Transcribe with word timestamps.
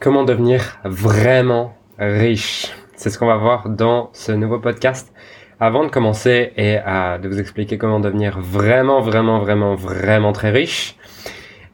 comment 0.00 0.24
devenir 0.24 0.78
vraiment 0.84 1.74
riche. 1.98 2.72
C'est 2.96 3.10
ce 3.10 3.18
qu'on 3.18 3.26
va 3.26 3.36
voir 3.36 3.68
dans 3.68 4.10
ce 4.12 4.32
nouveau 4.32 4.58
podcast. 4.58 5.12
Avant 5.58 5.84
de 5.84 5.88
commencer 5.88 6.52
et 6.56 6.78
euh, 6.86 7.18
de 7.18 7.28
vous 7.28 7.40
expliquer 7.40 7.78
comment 7.78 7.98
devenir 7.98 8.38
vraiment, 8.40 9.00
vraiment, 9.00 9.38
vraiment, 9.38 9.74
vraiment 9.74 10.32
très 10.32 10.50
riche, 10.50 10.96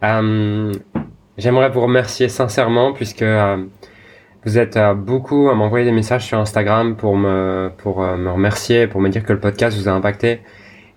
euh, 0.04 0.72
j'aimerais 1.36 1.68
vous 1.68 1.80
remercier 1.80 2.28
sincèrement 2.28 2.92
puisque 2.92 3.22
euh, 3.22 3.64
vous 4.44 4.58
êtes 4.58 4.78
beaucoup 4.96 5.48
à 5.48 5.54
m'envoyer 5.54 5.84
des 5.84 5.92
messages 5.92 6.26
sur 6.26 6.38
Instagram 6.38 6.96
pour 6.96 7.16
me, 7.16 7.72
pour 7.78 8.02
me 8.02 8.30
remercier, 8.30 8.86
pour 8.86 9.00
me 9.00 9.08
dire 9.08 9.24
que 9.24 9.32
le 9.32 9.40
podcast 9.40 9.76
vous 9.76 9.88
a 9.88 9.92
impacté. 9.92 10.40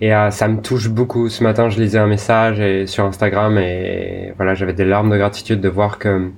Et 0.02 0.12
ça 0.32 0.48
me 0.48 0.62
touche 0.62 0.89
beaucoup. 0.89 1.30
Ce 1.30 1.44
matin, 1.44 1.70
je 1.70 1.80
lisais 1.80 2.00
un 2.00 2.07
message 2.07 2.86
sur 2.88 3.05
Instagram 3.05 3.60
et 3.60 4.34
voilà, 4.36 4.55
j'avais 4.55 4.73
des 4.73 4.84
larmes 4.84 5.12
de 5.12 5.18
gratitude 5.18 5.62
de 5.62 5.70
voir 5.70 6.00
que 6.00 6.32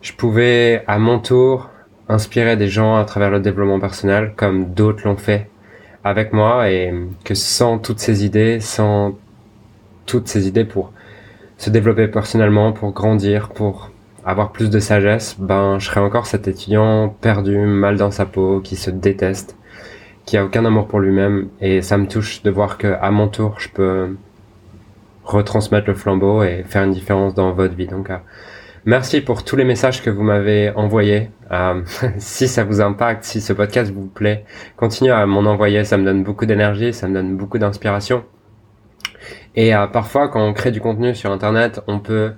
je 0.00 0.12
pouvais 0.12 0.84
à 0.86 0.98
mon 0.98 1.18
tour 1.18 1.70
inspirer 2.08 2.56
des 2.56 2.68
gens 2.68 2.96
à 2.96 3.04
travers 3.04 3.30
le 3.30 3.40
développement 3.40 3.80
personnel 3.80 4.32
comme 4.36 4.72
d'autres 4.72 5.06
l'ont 5.06 5.16
fait 5.16 5.48
avec 6.04 6.32
moi 6.32 6.70
et 6.70 6.94
que 7.24 7.34
sans 7.34 7.78
toutes 7.78 7.98
ces 7.98 8.24
idées, 8.24 8.60
sans 8.60 9.18
toutes 10.06 10.28
ces 10.28 10.48
idées 10.48 10.64
pour 10.64 10.92
se 11.58 11.70
développer 11.70 12.08
personnellement, 12.08 12.72
pour 12.72 12.92
grandir, 12.92 13.50
pour 13.50 13.90
avoir 14.24 14.52
plus 14.52 14.70
de 14.70 14.78
sagesse, 14.78 15.36
ben 15.38 15.78
je 15.78 15.86
serais 15.86 16.00
encore 16.00 16.26
cet 16.26 16.48
étudiant 16.48 17.08
perdu, 17.08 17.58
mal 17.58 17.96
dans 17.96 18.10
sa 18.10 18.26
peau, 18.26 18.60
qui 18.60 18.76
se 18.76 18.90
déteste, 18.90 19.56
qui 20.24 20.36
a 20.36 20.44
aucun 20.44 20.64
amour 20.64 20.86
pour 20.86 21.00
lui-même 21.00 21.48
et 21.60 21.82
ça 21.82 21.98
me 21.98 22.06
touche 22.06 22.42
de 22.42 22.50
voir 22.50 22.78
que 22.78 22.94
à 23.00 23.10
mon 23.10 23.28
tour 23.28 23.56
je 23.58 23.68
peux 23.68 24.16
retransmettre 25.24 25.88
le 25.88 25.94
flambeau 25.94 26.42
et 26.42 26.64
faire 26.66 26.84
une 26.84 26.92
différence 26.92 27.34
dans 27.34 27.52
votre 27.52 27.74
vie. 27.74 27.86
Donc 27.86 28.10
Merci 28.88 29.20
pour 29.20 29.44
tous 29.44 29.54
les 29.54 29.64
messages 29.64 30.02
que 30.02 30.08
vous 30.08 30.22
m'avez 30.22 30.70
envoyés. 30.70 31.30
Euh, 31.52 31.82
si 32.16 32.48
ça 32.48 32.64
vous 32.64 32.80
impacte, 32.80 33.22
si 33.22 33.42
ce 33.42 33.52
podcast 33.52 33.92
vous 33.92 34.06
plaît, 34.06 34.46
continuez 34.76 35.12
à 35.12 35.26
m'en 35.26 35.40
envoyer. 35.40 35.84
Ça 35.84 35.98
me 35.98 36.06
donne 36.06 36.24
beaucoup 36.24 36.46
d'énergie, 36.46 36.94
ça 36.94 37.06
me 37.06 37.12
donne 37.12 37.36
beaucoup 37.36 37.58
d'inspiration. 37.58 38.24
Et 39.54 39.74
euh, 39.74 39.88
parfois, 39.88 40.28
quand 40.28 40.42
on 40.42 40.54
crée 40.54 40.70
du 40.70 40.80
contenu 40.80 41.14
sur 41.14 41.30
Internet, 41.30 41.82
on 41.86 41.98
peut 41.98 42.32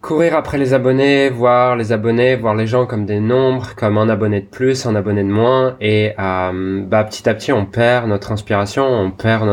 courir 0.00 0.36
après 0.36 0.58
les 0.58 0.74
abonnés, 0.74 1.28
voir 1.28 1.74
les 1.74 1.92
abonnés, 1.92 2.36
voir 2.36 2.54
les 2.54 2.66
gens 2.68 2.86
comme 2.86 3.04
des 3.04 3.18
nombres, 3.18 3.74
comme 3.74 3.98
un 3.98 4.08
abonné 4.08 4.40
de 4.40 4.46
plus, 4.46 4.86
un 4.86 4.94
abonné 4.94 5.24
de 5.24 5.28
moins, 5.28 5.76
et 5.80 6.12
euh, 6.18 6.82
bah, 6.86 7.02
petit 7.02 7.28
à 7.28 7.34
petit 7.34 7.52
on 7.52 7.66
perd 7.66 8.06
notre 8.08 8.30
inspiration, 8.30 8.86
on 8.86 9.10
perd 9.10 9.44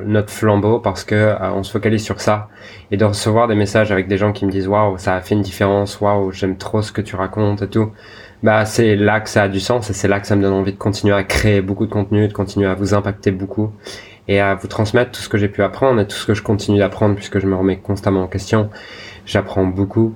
notre 0.00 0.30
flambeau, 0.30 0.78
parce 0.78 1.02
que 1.04 1.14
euh, 1.14 1.36
on 1.54 1.64
se 1.64 1.72
focalise 1.72 2.02
sur 2.04 2.20
ça. 2.20 2.48
Et 2.92 2.96
de 2.96 3.04
recevoir 3.04 3.48
des 3.48 3.56
messages 3.56 3.90
avec 3.90 4.06
des 4.06 4.18
gens 4.18 4.32
qui 4.32 4.46
me 4.46 4.50
disent 4.50 4.68
waouh 4.68 4.98
ça 4.98 5.16
a 5.16 5.20
fait 5.20 5.34
une 5.34 5.42
différence, 5.42 6.00
waouh 6.00 6.30
j'aime 6.30 6.56
trop 6.56 6.82
ce 6.82 6.92
que 6.92 7.00
tu 7.00 7.16
racontes 7.16 7.62
et 7.62 7.68
tout. 7.68 7.90
Bah 8.42 8.64
c'est 8.64 8.96
là 8.96 9.20
que 9.20 9.28
ça 9.28 9.44
a 9.44 9.48
du 9.48 9.60
sens 9.60 9.88
et 9.90 9.92
c'est 9.94 10.08
là 10.08 10.20
que 10.20 10.26
ça 10.26 10.36
me 10.36 10.42
donne 10.42 10.52
envie 10.52 10.72
de 10.72 10.78
continuer 10.78 11.14
à 11.14 11.24
créer 11.24 11.60
beaucoup 11.60 11.86
de 11.86 11.92
contenu, 11.92 12.28
de 12.28 12.32
continuer 12.32 12.66
à 12.68 12.74
vous 12.74 12.94
impacter 12.94 13.30
beaucoup 13.30 13.72
et 14.28 14.40
à 14.40 14.54
vous 14.54 14.68
transmettre 14.68 15.12
tout 15.12 15.20
ce 15.20 15.28
que 15.28 15.38
j'ai 15.38 15.48
pu 15.48 15.62
apprendre 15.62 16.00
et 16.00 16.06
tout 16.06 16.16
ce 16.16 16.26
que 16.26 16.34
je 16.34 16.42
continue 16.42 16.78
d'apprendre 16.78 17.14
puisque 17.14 17.38
je 17.38 17.46
me 17.46 17.56
remets 17.56 17.78
constamment 17.78 18.22
en 18.22 18.26
question 18.28 18.70
j'apprends 19.26 19.64
beaucoup 19.64 20.14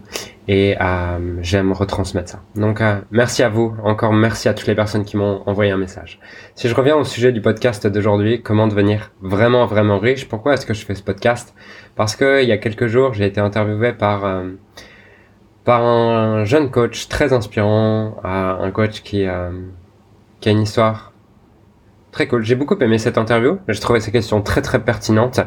et 0.49 0.77
euh, 0.81 1.39
j'aime 1.41 1.73
retransmettre 1.73 2.31
ça. 2.31 2.43
Donc 2.55 2.81
euh, 2.81 3.01
merci 3.11 3.43
à 3.43 3.49
vous, 3.49 3.75
encore 3.83 4.13
merci 4.13 4.49
à 4.49 4.55
toutes 4.55 4.67
les 4.69 4.75
personnes 4.75 5.05
qui 5.05 5.17
m'ont 5.17 5.43
envoyé 5.47 5.73
un 5.73 5.77
message. 5.77 6.21
Si 6.55 6.69
je 6.69 6.75
reviens 6.75 6.97
au 6.97 7.05
sujet 7.05 7.33
du 7.33 7.41
podcast 7.41 7.87
d'aujourd'hui, 7.87 8.43
comment 8.43 8.69
devenir 8.69 9.13
vraiment 9.21 9.67
vraiment 9.67 9.99
riche, 9.99 10.29
pourquoi 10.29 10.55
est-ce 10.55 10.67
que 10.67 10.75
je 10.75 10.85
fais 10.85 10.95
ce 10.95 11.03
podcast? 11.03 11.55
Parce 11.97 12.15
que 12.15 12.43
il 12.43 12.49
y 12.49 12.53
a 12.53 12.59
quelques 12.59 12.87
jours, 12.87 13.15
j'ai 13.15 13.27
été 13.27 13.41
interviewé 13.41 13.93
par 13.93 14.25
euh, 14.25 14.51
par 15.65 15.83
un 15.83 16.45
jeune 16.45 16.71
coach 16.71 17.09
très 17.09 17.33
inspirant, 17.33 18.19
un 18.23 18.71
coach 18.71 19.03
qui 19.03 19.27
a 19.27 19.51
une 20.47 20.61
histoire 20.61 21.13
très 22.13 22.29
cool. 22.29 22.45
J'ai 22.45 22.55
beaucoup 22.55 22.79
aimé 22.79 22.99
cette 22.99 23.19
interview, 23.19 23.59
j'ai 23.67 23.81
trouvé 23.81 23.99
ces 23.99 24.13
questions 24.13 24.43
très 24.43 24.63
très 24.63 24.79
pertinentes 24.79 25.41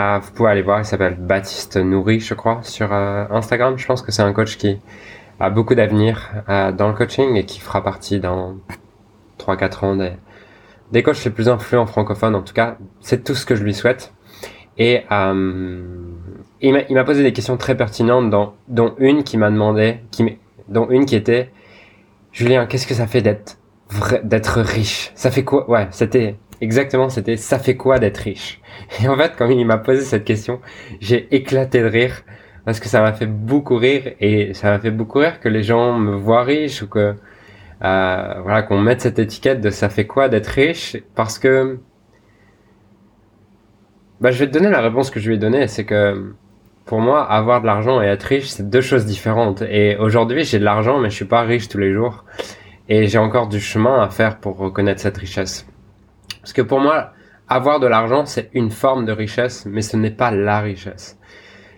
ah, 0.00 0.20
vous 0.22 0.30
pouvez 0.30 0.50
aller 0.50 0.62
voir, 0.62 0.78
il 0.78 0.84
s'appelle 0.84 1.16
Baptiste 1.18 1.76
Nourri, 1.76 2.20
je 2.20 2.32
crois, 2.34 2.60
sur 2.62 2.92
euh, 2.92 3.24
Instagram. 3.30 3.76
Je 3.76 3.84
pense 3.84 4.00
que 4.00 4.12
c'est 4.12 4.22
un 4.22 4.32
coach 4.32 4.56
qui 4.56 4.78
a 5.40 5.50
beaucoup 5.50 5.74
d'avenir 5.74 6.30
euh, 6.48 6.70
dans 6.70 6.86
le 6.86 6.94
coaching 6.94 7.34
et 7.34 7.44
qui 7.44 7.58
fera 7.58 7.82
partie 7.82 8.20
dans 8.20 8.54
3-4 9.40 9.84
ans 9.84 9.96
des, 9.96 10.12
des 10.92 11.02
coachs 11.02 11.24
les 11.24 11.32
plus 11.32 11.48
influents 11.48 11.86
francophones. 11.86 12.36
En 12.36 12.42
tout 12.42 12.54
cas, 12.54 12.76
c'est 13.00 13.24
tout 13.24 13.34
ce 13.34 13.44
que 13.44 13.56
je 13.56 13.64
lui 13.64 13.74
souhaite. 13.74 14.12
Et 14.78 15.02
euh, 15.10 15.82
il 16.60 16.94
m'a 16.94 17.02
posé 17.02 17.24
des 17.24 17.32
questions 17.32 17.56
très 17.56 17.76
pertinentes, 17.76 18.30
dont, 18.68 18.94
une 18.98 19.24
qui 19.24 19.36
m'a 19.36 19.50
demandé, 19.50 19.98
dont 20.68 20.88
une 20.90 21.06
qui 21.06 21.16
était, 21.16 21.50
Julien, 22.30 22.66
qu'est-ce 22.66 22.86
que 22.86 22.94
ça 22.94 23.08
fait 23.08 23.22
d'être 23.22 23.58
d'être 24.22 24.60
riche? 24.60 25.10
Ça 25.16 25.32
fait 25.32 25.42
quoi? 25.42 25.68
Ouais, 25.68 25.88
c'était 25.90 26.36
exactement, 26.60 27.08
c'était 27.08 27.36
ça 27.36 27.58
fait 27.58 27.76
quoi 27.76 27.98
d'être 27.98 28.18
riche? 28.18 28.60
Et 29.02 29.08
en 29.08 29.16
fait, 29.16 29.34
quand 29.36 29.48
il 29.48 29.66
m'a 29.66 29.78
posé 29.78 30.02
cette 30.02 30.24
question, 30.24 30.60
j'ai 31.00 31.28
éclaté 31.34 31.80
de 31.80 31.86
rire 31.86 32.22
parce 32.64 32.80
que 32.80 32.88
ça 32.88 33.00
m'a 33.00 33.12
fait 33.12 33.26
beaucoup 33.26 33.76
rire 33.76 34.14
et 34.20 34.54
ça 34.54 34.70
m'a 34.70 34.78
fait 34.78 34.90
beaucoup 34.90 35.18
rire 35.18 35.40
que 35.40 35.48
les 35.48 35.62
gens 35.62 35.98
me 35.98 36.14
voient 36.16 36.44
riche 36.44 36.82
ou 36.82 36.88
que 36.88 37.14
euh, 37.84 38.34
voilà 38.42 38.62
qu'on 38.62 38.80
mette 38.80 39.00
cette 39.00 39.18
étiquette 39.18 39.60
de 39.60 39.70
ça 39.70 39.88
fait 39.88 40.06
quoi 40.06 40.28
d'être 40.28 40.48
riche? 40.48 40.96
Parce 41.14 41.38
que 41.38 41.78
bah, 44.20 44.30
je 44.32 44.38
vais 44.38 44.46
te 44.48 44.52
donner 44.52 44.70
la 44.70 44.80
réponse 44.80 45.10
que 45.10 45.20
je 45.20 45.28
lui 45.28 45.36
ai 45.36 45.38
donnée, 45.38 45.68
c'est 45.68 45.84
que 45.84 46.34
pour 46.88 47.00
moi, 47.00 47.22
avoir 47.22 47.60
de 47.60 47.66
l'argent 47.66 48.02
et 48.02 48.06
être 48.06 48.22
riche, 48.24 48.48
c'est 48.48 48.68
deux 48.68 48.80
choses 48.80 49.04
différentes. 49.04 49.62
Et 49.62 49.96
aujourd'hui, 49.96 50.44
j'ai 50.44 50.58
de 50.58 50.64
l'argent, 50.64 50.98
mais 50.98 51.10
je 51.10 51.16
suis 51.16 51.26
pas 51.26 51.42
riche 51.42 51.68
tous 51.68 51.78
les 51.78 51.92
jours. 51.92 52.24
Et 52.88 53.06
j'ai 53.06 53.18
encore 53.18 53.48
du 53.48 53.60
chemin 53.60 54.00
à 54.00 54.08
faire 54.08 54.38
pour 54.38 54.56
reconnaître 54.56 55.00
cette 55.00 55.18
richesse. 55.18 55.66
Parce 56.48 56.54
que 56.54 56.62
pour 56.62 56.80
moi, 56.80 57.12
avoir 57.46 57.78
de 57.78 57.86
l'argent, 57.86 58.24
c'est 58.24 58.48
une 58.54 58.70
forme 58.70 59.04
de 59.04 59.12
richesse, 59.12 59.66
mais 59.66 59.82
ce 59.82 59.98
n'est 59.98 60.10
pas 60.10 60.30
la 60.30 60.60
richesse. 60.60 61.18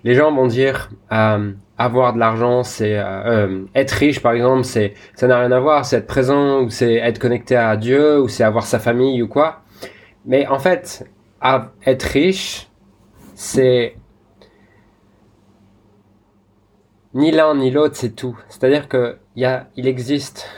Les 0.04 0.14
gens 0.14 0.32
vont 0.32 0.46
dire 0.46 0.90
euh, 1.10 1.52
avoir 1.76 2.12
de 2.12 2.20
l'argent, 2.20 2.62
c'est 2.62 2.96
euh, 2.96 3.48
euh, 3.48 3.64
être 3.74 3.90
riche, 3.90 4.22
par 4.22 4.30
exemple, 4.30 4.62
c'est 4.62 4.94
ça 5.16 5.26
n'a 5.26 5.40
rien 5.40 5.50
à 5.50 5.58
voir, 5.58 5.84
c'est 5.84 5.96
être 5.96 6.06
présent 6.06 6.60
ou 6.60 6.70
c'est 6.70 6.94
être 6.94 7.18
connecté 7.18 7.56
à 7.56 7.76
Dieu 7.76 8.20
ou 8.20 8.28
c'est 8.28 8.44
avoir 8.44 8.64
sa 8.64 8.78
famille 8.78 9.20
ou 9.22 9.26
quoi. 9.26 9.62
Mais 10.24 10.46
en 10.46 10.60
fait, 10.60 11.04
être 11.84 12.04
riche, 12.04 12.70
c'est 13.34 13.96
ni 17.12 17.32
l'un 17.32 17.56
ni 17.56 17.72
l'autre, 17.72 17.96
c'est 17.96 18.14
tout. 18.14 18.38
C'est-à-dire 18.48 18.86
que 18.86 19.18
il 19.34 19.88
existe 19.88 20.48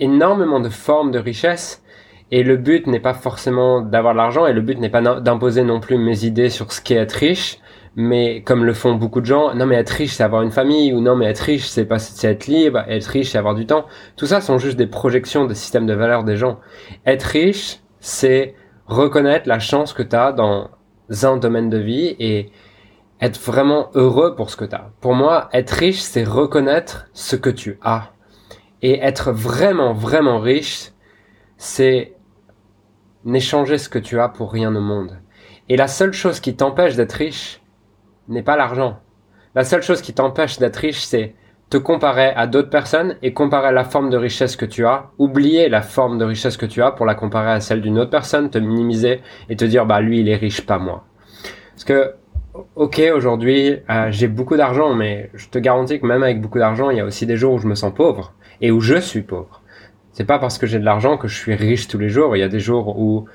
énormément 0.00 0.60
de 0.60 0.68
formes 0.68 1.12
de 1.12 1.18
richesse 1.18 1.81
et 2.32 2.42
le 2.42 2.56
but 2.56 2.86
n'est 2.86 2.98
pas 2.98 3.12
forcément 3.12 3.82
d'avoir 3.82 4.14
de 4.14 4.16
l'argent 4.16 4.46
et 4.46 4.54
le 4.54 4.62
but 4.62 4.78
n'est 4.80 4.88
pas 4.88 5.02
d'imposer 5.02 5.64
non 5.64 5.80
plus 5.80 5.98
mes 5.98 6.24
idées 6.24 6.48
sur 6.48 6.72
ce 6.72 6.80
qu'est 6.80 6.94
être 6.94 7.12
riche, 7.12 7.58
mais 7.94 8.42
comme 8.42 8.64
le 8.64 8.72
font 8.72 8.94
beaucoup 8.94 9.20
de 9.20 9.26
gens, 9.26 9.54
non 9.54 9.66
mais 9.66 9.76
être 9.76 9.90
riche 9.90 10.14
c'est 10.14 10.22
avoir 10.22 10.40
une 10.40 10.50
famille 10.50 10.94
ou 10.94 11.02
non 11.02 11.14
mais 11.14 11.26
être 11.26 11.40
riche 11.40 11.68
c'est 11.68 11.84
pas 11.84 11.98
c'est 11.98 12.30
être 12.30 12.46
libre, 12.46 12.84
être 12.88 13.04
riche 13.04 13.32
c'est 13.32 13.38
avoir 13.38 13.54
du 13.54 13.66
temps. 13.66 13.84
Tout 14.16 14.24
ça 14.24 14.40
sont 14.40 14.56
juste 14.56 14.78
des 14.78 14.86
projections 14.86 15.44
des 15.44 15.54
systèmes 15.54 15.84
de 15.84 15.92
valeurs 15.92 16.24
des 16.24 16.38
gens. 16.38 16.58
Être 17.04 17.24
riche 17.24 17.80
c'est 18.00 18.54
reconnaître 18.86 19.46
la 19.46 19.58
chance 19.58 19.92
que 19.92 20.02
tu 20.02 20.16
as 20.16 20.32
dans 20.32 20.70
un 21.22 21.36
domaine 21.36 21.68
de 21.68 21.78
vie 21.78 22.16
et 22.18 22.50
être 23.20 23.38
vraiment 23.38 23.90
heureux 23.94 24.34
pour 24.36 24.48
ce 24.48 24.56
que 24.56 24.64
tu 24.64 24.74
as. 24.74 24.90
Pour 25.02 25.14
moi, 25.14 25.50
être 25.52 25.70
riche 25.70 26.00
c'est 26.00 26.24
reconnaître 26.24 27.08
ce 27.12 27.36
que 27.36 27.50
tu 27.50 27.78
as. 27.82 28.10
Et 28.80 29.00
être 29.00 29.32
vraiment 29.32 29.92
vraiment 29.92 30.38
riche 30.38 30.92
c'est 31.58 32.14
n'échanger 33.24 33.78
ce 33.78 33.88
que 33.88 33.98
tu 33.98 34.20
as 34.20 34.28
pour 34.28 34.52
rien 34.52 34.74
au 34.74 34.80
monde. 34.80 35.18
Et 35.68 35.76
la 35.76 35.88
seule 35.88 36.12
chose 36.12 36.40
qui 36.40 36.56
t'empêche 36.56 36.96
d'être 36.96 37.12
riche 37.12 37.60
n'est 38.28 38.42
pas 38.42 38.56
l'argent. 38.56 38.98
La 39.54 39.64
seule 39.64 39.82
chose 39.82 40.02
qui 40.02 40.12
t'empêche 40.12 40.58
d'être 40.58 40.76
riche, 40.76 41.02
c'est 41.02 41.34
te 41.72 41.78
comparer 41.78 42.32
à 42.36 42.46
d'autres 42.46 42.68
personnes 42.68 43.16
et 43.22 43.32
comparer 43.32 43.72
la 43.72 43.84
forme 43.84 44.10
de 44.10 44.18
richesse 44.18 44.56
que 44.56 44.66
tu 44.66 44.84
as, 44.84 45.10
oublier 45.16 45.70
la 45.70 45.80
forme 45.80 46.18
de 46.18 46.24
richesse 46.26 46.58
que 46.58 46.66
tu 46.66 46.82
as 46.82 46.90
pour 46.90 47.06
la 47.06 47.14
comparer 47.14 47.52
à 47.52 47.60
celle 47.60 47.80
d'une 47.80 47.98
autre 47.98 48.10
personne, 48.10 48.50
te 48.50 48.58
minimiser 48.58 49.22
et 49.48 49.56
te 49.56 49.64
dire 49.64 49.86
bah 49.86 50.02
lui 50.02 50.20
il 50.20 50.28
est 50.28 50.36
riche 50.36 50.66
pas 50.66 50.78
moi. 50.78 51.04
Parce 51.70 51.84
que 51.84 52.12
ok 52.76 53.00
aujourd'hui 53.14 53.78
euh, 53.88 54.08
j'ai 54.10 54.28
beaucoup 54.28 54.58
d'argent 54.58 54.94
mais 54.94 55.30
je 55.32 55.48
te 55.48 55.58
garantis 55.58 55.98
que 55.98 56.04
même 56.04 56.22
avec 56.22 56.42
beaucoup 56.42 56.58
d'argent 56.58 56.90
il 56.90 56.98
y 56.98 57.00
a 57.00 57.06
aussi 57.06 57.24
des 57.24 57.38
jours 57.38 57.54
où 57.54 57.58
je 57.58 57.66
me 57.66 57.74
sens 57.74 57.94
pauvre 57.94 58.34
et 58.60 58.70
où 58.70 58.80
je 58.80 59.00
suis 59.00 59.22
pauvre. 59.22 59.61
C'est 60.12 60.24
pas 60.24 60.38
parce 60.38 60.58
que 60.58 60.66
j'ai 60.66 60.78
de 60.78 60.84
l'argent 60.84 61.16
que 61.16 61.28
je 61.28 61.36
suis 61.36 61.54
riche 61.54 61.88
tous 61.88 61.98
les 61.98 62.08
jours. 62.08 62.36
Il 62.36 62.40
y 62.40 62.42
a 62.42 62.48
des 62.48 62.60
jours 62.60 62.98
où 62.98 63.26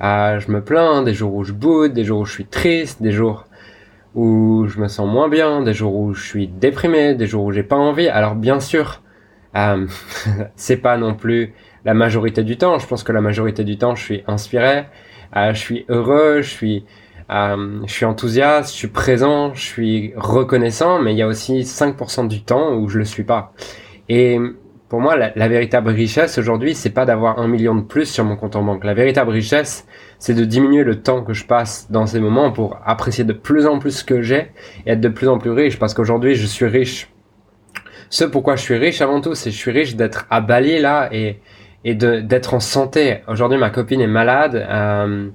ah, 0.00 0.38
je 0.38 0.50
me 0.50 0.62
plains, 0.62 1.02
des 1.02 1.14
jours 1.14 1.34
où 1.34 1.44
je 1.44 1.52
boude, 1.52 1.92
des 1.92 2.04
jours 2.04 2.20
où 2.20 2.24
je 2.24 2.32
suis 2.32 2.46
triste, 2.46 3.02
des 3.02 3.12
jours 3.12 3.46
où 4.14 4.66
je 4.68 4.78
me 4.78 4.88
sens 4.88 5.08
moins 5.08 5.28
bien, 5.28 5.62
des 5.62 5.74
jours 5.74 5.94
où 5.94 6.14
je 6.14 6.24
suis 6.24 6.48
déprimé, 6.48 7.14
des 7.14 7.26
jours 7.26 7.44
où 7.44 7.52
j'ai 7.52 7.62
pas 7.62 7.76
envie. 7.76 8.08
Alors 8.08 8.34
bien 8.34 8.60
sûr, 8.60 9.02
euh, 9.56 9.86
c'est 10.56 10.76
pas 10.76 10.96
non 10.98 11.14
plus 11.14 11.54
la 11.84 11.94
majorité 11.94 12.42
du 12.44 12.56
temps. 12.58 12.78
Je 12.78 12.86
pense 12.86 13.02
que 13.02 13.12
la 13.12 13.20
majorité 13.20 13.64
du 13.64 13.78
temps, 13.78 13.94
je 13.94 14.04
suis 14.04 14.24
inspiré, 14.26 14.84
euh, 15.36 15.54
je 15.54 15.58
suis 15.58 15.84
heureux, 15.88 16.42
je 16.42 16.50
suis 16.50 16.84
Euh, 17.30 17.84
enthousiaste, 18.02 18.70
je 18.72 18.76
suis 18.76 18.88
présent, 18.88 19.52
je 19.54 19.60
suis 19.60 20.12
reconnaissant, 20.16 21.00
mais 21.00 21.12
il 21.12 21.18
y 21.18 21.22
a 21.22 21.26
aussi 21.26 21.64
5% 21.64 22.28
du 22.28 22.42
temps 22.42 22.74
où 22.74 22.88
je 22.88 22.98
le 22.98 23.04
suis 23.04 23.24
pas. 23.24 23.52
Et 24.08 24.38
pour 24.88 25.00
moi, 25.00 25.16
la, 25.16 25.48
véritable 25.48 25.90
richesse 25.90 26.38
aujourd'hui, 26.38 26.74
c'est 26.74 26.90
pas 26.90 27.04
d'avoir 27.04 27.40
un 27.40 27.48
million 27.48 27.74
de 27.74 27.80
plus 27.80 28.06
sur 28.06 28.24
mon 28.24 28.36
compte 28.36 28.54
en 28.54 28.62
banque. 28.62 28.84
La 28.84 28.94
véritable 28.94 29.32
richesse, 29.32 29.84
c'est 30.20 30.34
de 30.34 30.44
diminuer 30.44 30.84
le 30.84 31.02
temps 31.02 31.22
que 31.24 31.32
je 31.32 31.44
passe 31.44 31.90
dans 31.90 32.06
ces 32.06 32.20
moments 32.20 32.52
pour 32.52 32.78
apprécier 32.84 33.24
de 33.24 33.32
plus 33.32 33.66
en 33.66 33.80
plus 33.80 33.98
ce 33.98 34.04
que 34.04 34.22
j'ai 34.22 34.52
et 34.86 34.92
être 34.92 35.00
de 35.00 35.08
plus 35.08 35.28
en 35.28 35.38
plus 35.38 35.50
riche. 35.50 35.80
Parce 35.80 35.92
qu'aujourd'hui, 35.92 36.36
je 36.36 36.46
suis 36.46 36.66
riche. 36.66 37.08
Ce 38.10 38.24
pourquoi 38.24 38.54
je 38.54 38.62
suis 38.62 38.76
riche 38.76 39.00
avant 39.00 39.20
tout, 39.20 39.34
c'est 39.34 39.50
je 39.50 39.56
suis 39.56 39.72
riche 39.72 39.96
d'être 39.96 40.26
à 40.30 40.40
Bali 40.40 40.78
là 40.78 41.08
et 41.12 41.40
d'être 41.84 42.54
en 42.54 42.60
santé. 42.60 43.22
Aujourd'hui, 43.26 43.58
ma 43.58 43.70
copine 43.70 44.00
est 44.00 44.06
malade. 44.06 44.54
Euh, 44.54 45.28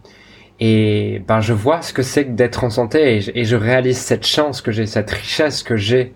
et 0.62 1.22
ben, 1.28 1.42
je 1.42 1.52
vois 1.52 1.82
ce 1.82 1.92
que 1.92 2.04
c'est 2.04 2.26
que 2.26 2.32
d'être 2.32 2.64
en 2.64 2.70
santé 2.70 3.20
et 3.36 3.44
je 3.44 3.56
réalise 3.58 3.98
cette 3.98 4.26
chance 4.26 4.62
que 4.62 4.72
j'ai, 4.72 4.86
cette 4.86 5.10
richesse 5.10 5.64
que 5.64 5.76
j'ai 5.76 6.14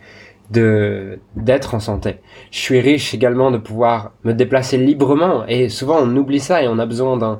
de 0.51 1.19
d'être 1.35 1.73
en 1.73 1.79
santé. 1.79 2.17
Je 2.51 2.59
suis 2.59 2.79
riche 2.79 3.13
également 3.13 3.51
de 3.51 3.57
pouvoir 3.57 4.11
me 4.23 4.33
déplacer 4.33 4.77
librement 4.77 5.45
et 5.47 5.69
souvent 5.69 5.97
on 6.01 6.15
oublie 6.15 6.39
ça 6.39 6.61
et 6.63 6.67
on 6.67 6.79
a 6.79 6.85
besoin 6.85 7.17
d'un 7.17 7.39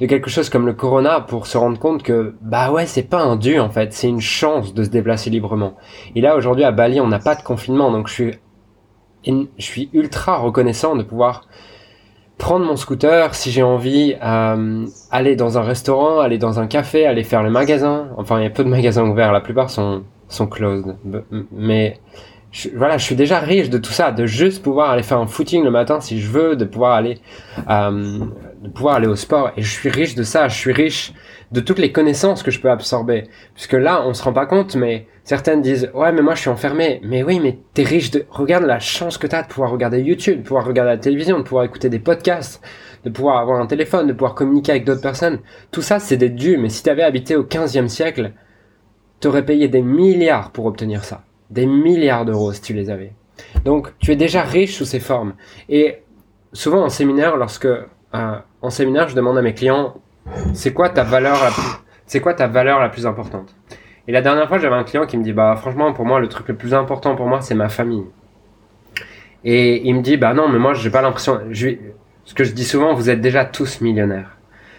de 0.00 0.06
quelque 0.06 0.30
chose 0.30 0.50
comme 0.50 0.66
le 0.66 0.72
corona 0.72 1.20
pour 1.20 1.46
se 1.46 1.56
rendre 1.56 1.78
compte 1.78 2.02
que 2.02 2.34
bah 2.40 2.72
ouais 2.72 2.86
c'est 2.86 3.04
pas 3.04 3.22
un 3.22 3.36
dû 3.36 3.60
en 3.60 3.70
fait 3.70 3.92
c'est 3.92 4.08
une 4.08 4.20
chance 4.20 4.74
de 4.74 4.82
se 4.82 4.90
déplacer 4.90 5.30
librement. 5.30 5.74
Et 6.16 6.20
là 6.20 6.36
aujourd'hui 6.36 6.64
à 6.64 6.72
Bali 6.72 7.00
on 7.00 7.08
n'a 7.08 7.20
pas 7.20 7.34
de 7.34 7.42
confinement 7.42 7.92
donc 7.92 8.08
je 8.08 8.12
suis 8.12 8.34
je 9.24 9.64
suis 9.64 9.88
ultra 9.92 10.38
reconnaissant 10.38 10.96
de 10.96 11.04
pouvoir 11.04 11.46
prendre 12.38 12.64
mon 12.64 12.74
scooter 12.74 13.36
si 13.36 13.52
j'ai 13.52 13.62
envie 13.62 14.16
euh, 14.20 14.84
aller 15.12 15.36
dans 15.36 15.58
un 15.58 15.62
restaurant 15.62 16.18
aller 16.18 16.38
dans 16.38 16.58
un 16.58 16.66
café 16.66 17.06
aller 17.06 17.22
faire 17.22 17.44
le 17.44 17.50
magasin. 17.50 18.08
Enfin 18.16 18.40
il 18.40 18.42
y 18.42 18.46
a 18.46 18.50
peu 18.50 18.64
de 18.64 18.68
magasins 18.68 19.08
ouverts 19.08 19.32
la 19.32 19.40
plupart 19.40 19.70
sont 19.70 20.02
sont 20.32 20.46
closed. 20.46 20.96
Mais 21.52 22.00
voilà, 22.74 22.98
je 22.98 23.04
suis 23.04 23.14
déjà 23.14 23.38
riche 23.38 23.70
de 23.70 23.78
tout 23.78 23.92
ça, 23.92 24.12
de 24.12 24.26
juste 24.26 24.62
pouvoir 24.62 24.90
aller 24.90 25.02
faire 25.02 25.18
un 25.18 25.26
footing 25.26 25.64
le 25.64 25.70
matin 25.70 26.00
si 26.00 26.20
je 26.20 26.28
veux, 26.28 26.54
de 26.54 26.66
pouvoir 26.66 26.92
aller, 26.92 27.18
euh, 27.70 28.18
de 28.62 28.68
pouvoir 28.68 28.96
aller 28.96 29.06
au 29.06 29.16
sport. 29.16 29.52
Et 29.56 29.62
je 29.62 29.70
suis 29.70 29.88
riche 29.88 30.14
de 30.14 30.22
ça. 30.22 30.48
Je 30.48 30.56
suis 30.56 30.72
riche 30.72 31.14
de 31.50 31.60
toutes 31.60 31.78
les 31.78 31.92
connaissances 31.92 32.42
que 32.42 32.50
je 32.50 32.60
peux 32.60 32.70
absorber. 32.70 33.24
Puisque 33.54 33.72
là, 33.72 34.04
on 34.06 34.12
se 34.12 34.22
rend 34.22 34.34
pas 34.34 34.44
compte, 34.44 34.76
mais 34.76 35.06
certaines 35.24 35.62
disent, 35.62 35.90
ouais, 35.94 36.12
mais 36.12 36.20
moi, 36.20 36.34
je 36.34 36.40
suis 36.40 36.50
enfermé. 36.50 37.00
Mais 37.02 37.22
oui, 37.22 37.40
mais 37.40 37.58
t'es 37.72 37.84
riche 37.84 38.10
de, 38.10 38.26
regarde 38.28 38.64
la 38.64 38.80
chance 38.80 39.16
que 39.16 39.26
t'as 39.26 39.42
de 39.42 39.48
pouvoir 39.48 39.70
regarder 39.70 40.00
YouTube, 40.00 40.38
de 40.38 40.42
pouvoir 40.42 40.66
regarder 40.66 40.92
la 40.92 40.98
télévision, 40.98 41.38
de 41.38 41.44
pouvoir 41.44 41.64
écouter 41.64 41.88
des 41.88 42.00
podcasts, 42.00 42.62
de 43.04 43.10
pouvoir 43.10 43.38
avoir 43.38 43.60
un 43.60 43.66
téléphone, 43.66 44.08
de 44.08 44.12
pouvoir 44.12 44.34
communiquer 44.34 44.72
avec 44.72 44.84
d'autres 44.84 45.00
personnes. 45.00 45.38
Tout 45.70 45.82
ça, 45.82 45.98
c'est 45.98 46.18
des 46.18 46.30
dûs. 46.30 46.58
Mais 46.58 46.68
si 46.68 46.82
t'avais 46.82 47.02
habité 47.02 47.34
au 47.34 47.44
15e 47.44 47.88
siècle, 47.88 48.32
t'aurais 49.20 49.44
payé 49.44 49.68
des 49.68 49.82
milliards 49.82 50.50
pour 50.50 50.66
obtenir 50.66 51.02
ça 51.02 51.22
des 51.52 51.66
milliards 51.66 52.24
d'euros 52.24 52.52
si 52.52 52.62
tu 52.62 52.72
les 52.72 52.90
avais. 52.90 53.12
Donc 53.64 53.92
tu 53.98 54.10
es 54.12 54.16
déjà 54.16 54.42
riche 54.42 54.74
sous 54.74 54.84
ces 54.84 55.00
formes. 55.00 55.34
Et 55.68 56.02
souvent 56.52 56.82
en 56.84 56.88
séminaire, 56.88 57.36
lorsque 57.36 57.66
euh, 57.66 58.36
en 58.62 58.70
séminaire, 58.70 59.08
je 59.08 59.14
demande 59.14 59.38
à 59.38 59.42
mes 59.42 59.54
clients, 59.54 59.94
c'est 60.54 60.72
quoi 60.72 60.88
ta 60.88 61.04
valeur 61.04 61.42
la 61.42 61.50
plus, 61.50 61.72
c'est 62.06 62.20
quoi 62.20 62.34
ta 62.34 62.46
valeur 62.46 62.80
la 62.80 62.88
plus 62.88 63.06
importante? 63.06 63.54
Et 64.08 64.12
la 64.12 64.22
dernière 64.22 64.48
fois, 64.48 64.58
j'avais 64.58 64.74
un 64.74 64.84
client 64.84 65.06
qui 65.06 65.16
me 65.16 65.22
dit, 65.22 65.32
bah 65.32 65.54
franchement, 65.56 65.92
pour 65.92 66.04
moi, 66.04 66.20
le 66.20 66.28
truc 66.28 66.48
le 66.48 66.56
plus 66.56 66.74
important 66.74 67.14
pour 67.14 67.26
moi, 67.26 67.40
c'est 67.40 67.54
ma 67.54 67.68
famille. 67.68 68.04
Et 69.44 69.86
il 69.86 69.94
me 69.94 70.02
dit, 70.02 70.16
bah 70.16 70.34
non, 70.34 70.48
mais 70.48 70.58
moi, 70.58 70.74
j'ai 70.74 70.90
pas 70.90 71.02
l'impression. 71.02 71.40
Je, 71.50 71.70
ce 72.24 72.34
que 72.34 72.44
je 72.44 72.52
dis 72.52 72.64
souvent, 72.64 72.94
vous 72.94 73.10
êtes 73.10 73.20
déjà 73.20 73.44
tous 73.44 73.80
millionnaires. 73.80 74.36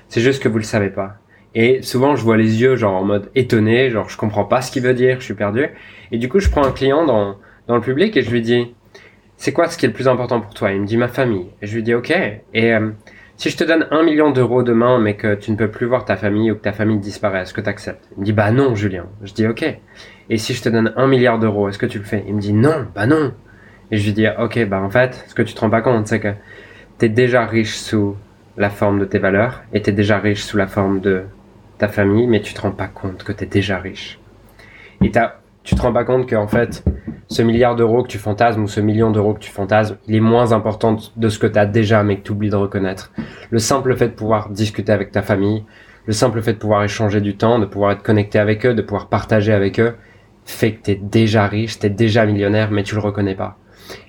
C'est 0.10 0.22
juste 0.22 0.44
que 0.44 0.50
vous 0.50 0.58
le 0.58 0.64
savez 0.64 0.90
pas. 0.90 1.18
Et 1.56 1.82
souvent, 1.82 2.16
je 2.16 2.24
vois 2.24 2.38
les 2.38 2.62
yeux 2.62 2.76
genre 2.76 2.96
en 2.96 3.04
mode 3.04 3.30
étonné, 3.36 3.90
genre 3.90 4.10
je 4.10 4.18
comprends 4.18 4.46
pas 4.46 4.62
ce 4.62 4.72
qu'il 4.72 4.84
veut 4.84 4.94
dire, 4.94 5.20
je 5.20 5.26
suis 5.26 5.34
perdu. 5.34 5.68
Et 6.12 6.18
du 6.18 6.30
coup, 6.30 6.40
je 6.40 6.50
prends 6.50 6.66
un 6.66 6.72
client 6.72 7.06
dans, 7.06 7.38
dans 7.68 7.76
le 7.76 7.82
public 7.82 8.18
et 8.18 8.24
je 8.24 8.32
lui 8.32 8.42
dis, 8.42 8.74
c'est 9.38 9.52
quoi 9.52 9.68
ce 9.68 9.78
qui 9.78 9.86
est 9.86 9.90
le 9.90 9.94
plus 9.94 10.08
important 10.08 10.42
pour 10.42 10.54
toi? 10.54 10.72
Il 10.72 10.82
me 10.82 10.86
dit 10.86 10.98
ma 10.98 11.08
famille. 11.08 11.48
Et 11.62 11.68
je 11.68 11.76
lui 11.76 11.84
dis, 11.84 11.94
ok. 11.94 12.12
Et 12.54 12.74
euh, 12.74 12.92
si 13.38 13.50
je 13.50 13.58
te 13.58 13.64
donne 13.64 13.88
un 13.92 14.04
million 14.04 14.32
d'euros 14.32 14.64
demain, 14.64 15.00
mais 15.00 15.16
que 15.16 15.36
tu 15.36 15.52
ne 15.52 15.58
peux 15.58 15.70
plus 15.70 15.86
voir 15.86 16.06
ta 16.06 16.16
famille 16.16 16.52
ou 16.52 16.56
que 16.56 16.62
ta 16.62 16.72
famille 16.72 17.00
disparaît, 17.00 17.42
est-ce 17.42 17.54
que 17.54 17.62
tu 17.62 17.70
acceptes 17.70 18.08
Il 18.16 18.22
me 18.22 18.26
dit, 18.26 18.34
bah 18.34 18.52
non, 18.52 18.76
Julien. 18.76 19.08
Je 19.22 19.34
dis, 19.34 19.46
ok. 19.48 19.66
Et 20.30 20.38
si 20.38 20.54
je 20.54 20.62
te 20.62 20.70
donne 20.70 20.94
un 20.96 21.08
milliard 21.08 21.40
d'euros, 21.40 21.70
est-ce 21.70 21.78
que 21.78 21.86
tu 21.86 22.00
le 22.00 22.06
fais? 22.06 22.24
Il 22.28 22.36
me 22.36 22.42
dit, 22.42 22.54
non, 22.54 22.88
bah 22.96 23.06
non. 23.06 23.34
Et 23.92 23.98
je 23.98 24.06
lui 24.06 24.14
dis, 24.14 24.26
ok, 24.40 24.66
bah 24.68 24.82
en 24.82 24.90
fait, 24.90 25.24
ce 25.28 25.36
que 25.36 25.42
tu 25.42 25.54
te 25.54 25.60
rends 25.60 25.70
pas 25.70 25.82
compte, 25.82 26.08
c'est 26.08 26.20
que 26.20 26.34
tu 27.00 27.06
es 27.06 27.10
déjà 27.10 27.46
riche 27.46 27.76
sous 27.76 28.16
la 28.58 28.70
forme 28.70 29.00
de 29.00 29.06
tes 29.06 29.20
valeurs 29.20 29.64
et 29.74 29.82
tu 29.82 29.90
es 29.90 29.94
déjà 29.94 30.20
riche 30.20 30.44
sous 30.44 30.58
la 30.58 30.68
forme 30.68 31.00
de 31.00 31.24
ta 31.78 31.88
famille, 31.88 32.28
mais 32.28 32.42
tu 32.42 32.54
te 32.54 32.62
rends 32.62 32.72
pas 32.72 32.88
compte 32.88 33.24
que 33.24 33.32
tu 33.32 33.44
es 33.44 33.48
déjà 33.48 33.78
riche. 33.78 34.20
Et 35.02 35.12
tu 35.64 35.76
te 35.76 35.82
rends 35.82 35.94
pas 35.94 36.04
compte 36.04 36.30
qu'en 36.30 36.48
fait, 36.48 36.84
ce 37.28 37.42
milliard 37.42 37.76
d'euros 37.76 38.04
que 38.04 38.08
tu 38.08 38.18
fantasmes 38.18 38.64
ou 38.64 38.68
ce 38.68 38.80
million 38.80 39.12
d'euros 39.12 39.34
que 39.34 39.40
tu 39.40 39.50
fantasmes, 39.50 39.98
il 40.08 40.16
est 40.16 40.22
moins 40.22 40.52
important 40.52 40.98
de 41.16 41.30
ce 41.30 41.40
que 41.40 41.48
tu 41.48 41.60
as 41.60 41.66
déjà, 41.66 42.04
mais 42.04 42.18
que 42.18 42.24
tu 42.24 42.32
oublies 42.32 42.50
de 42.50 42.56
reconnaître. 42.56 43.12
Le 43.50 43.60
simple 43.60 43.96
fait 43.96 44.10
de 44.10 44.14
pouvoir 44.14 44.50
discuter 44.50 44.92
avec 44.92 45.12
ta 45.12 45.22
famille, 45.22 45.66
le 46.06 46.14
simple 46.14 46.42
fait 46.42 46.54
de 46.54 46.58
pouvoir 46.58 46.84
échanger 46.84 47.22
du 47.22 47.36
temps, 47.38 47.60
de 47.60 47.66
pouvoir 47.66 47.92
être 47.94 48.04
connecté 48.04 48.40
avec 48.40 48.66
eux, 48.66 48.74
de 48.74 48.82
pouvoir 48.82 49.08
partager 49.08 49.54
avec 49.54 49.80
eux, 49.80 49.96
fait 50.46 50.74
que 50.74 50.84
tu 50.84 50.92
es 50.92 50.96
déjà 50.96 51.48
riche, 51.48 51.80
tu 51.80 51.88
es 51.88 51.90
déjà 51.90 52.26
millionnaire, 52.26 52.72
mais 52.72 52.84
tu 52.84 52.96
le 52.96 53.02
reconnais 53.02 53.36
pas. 53.36 53.58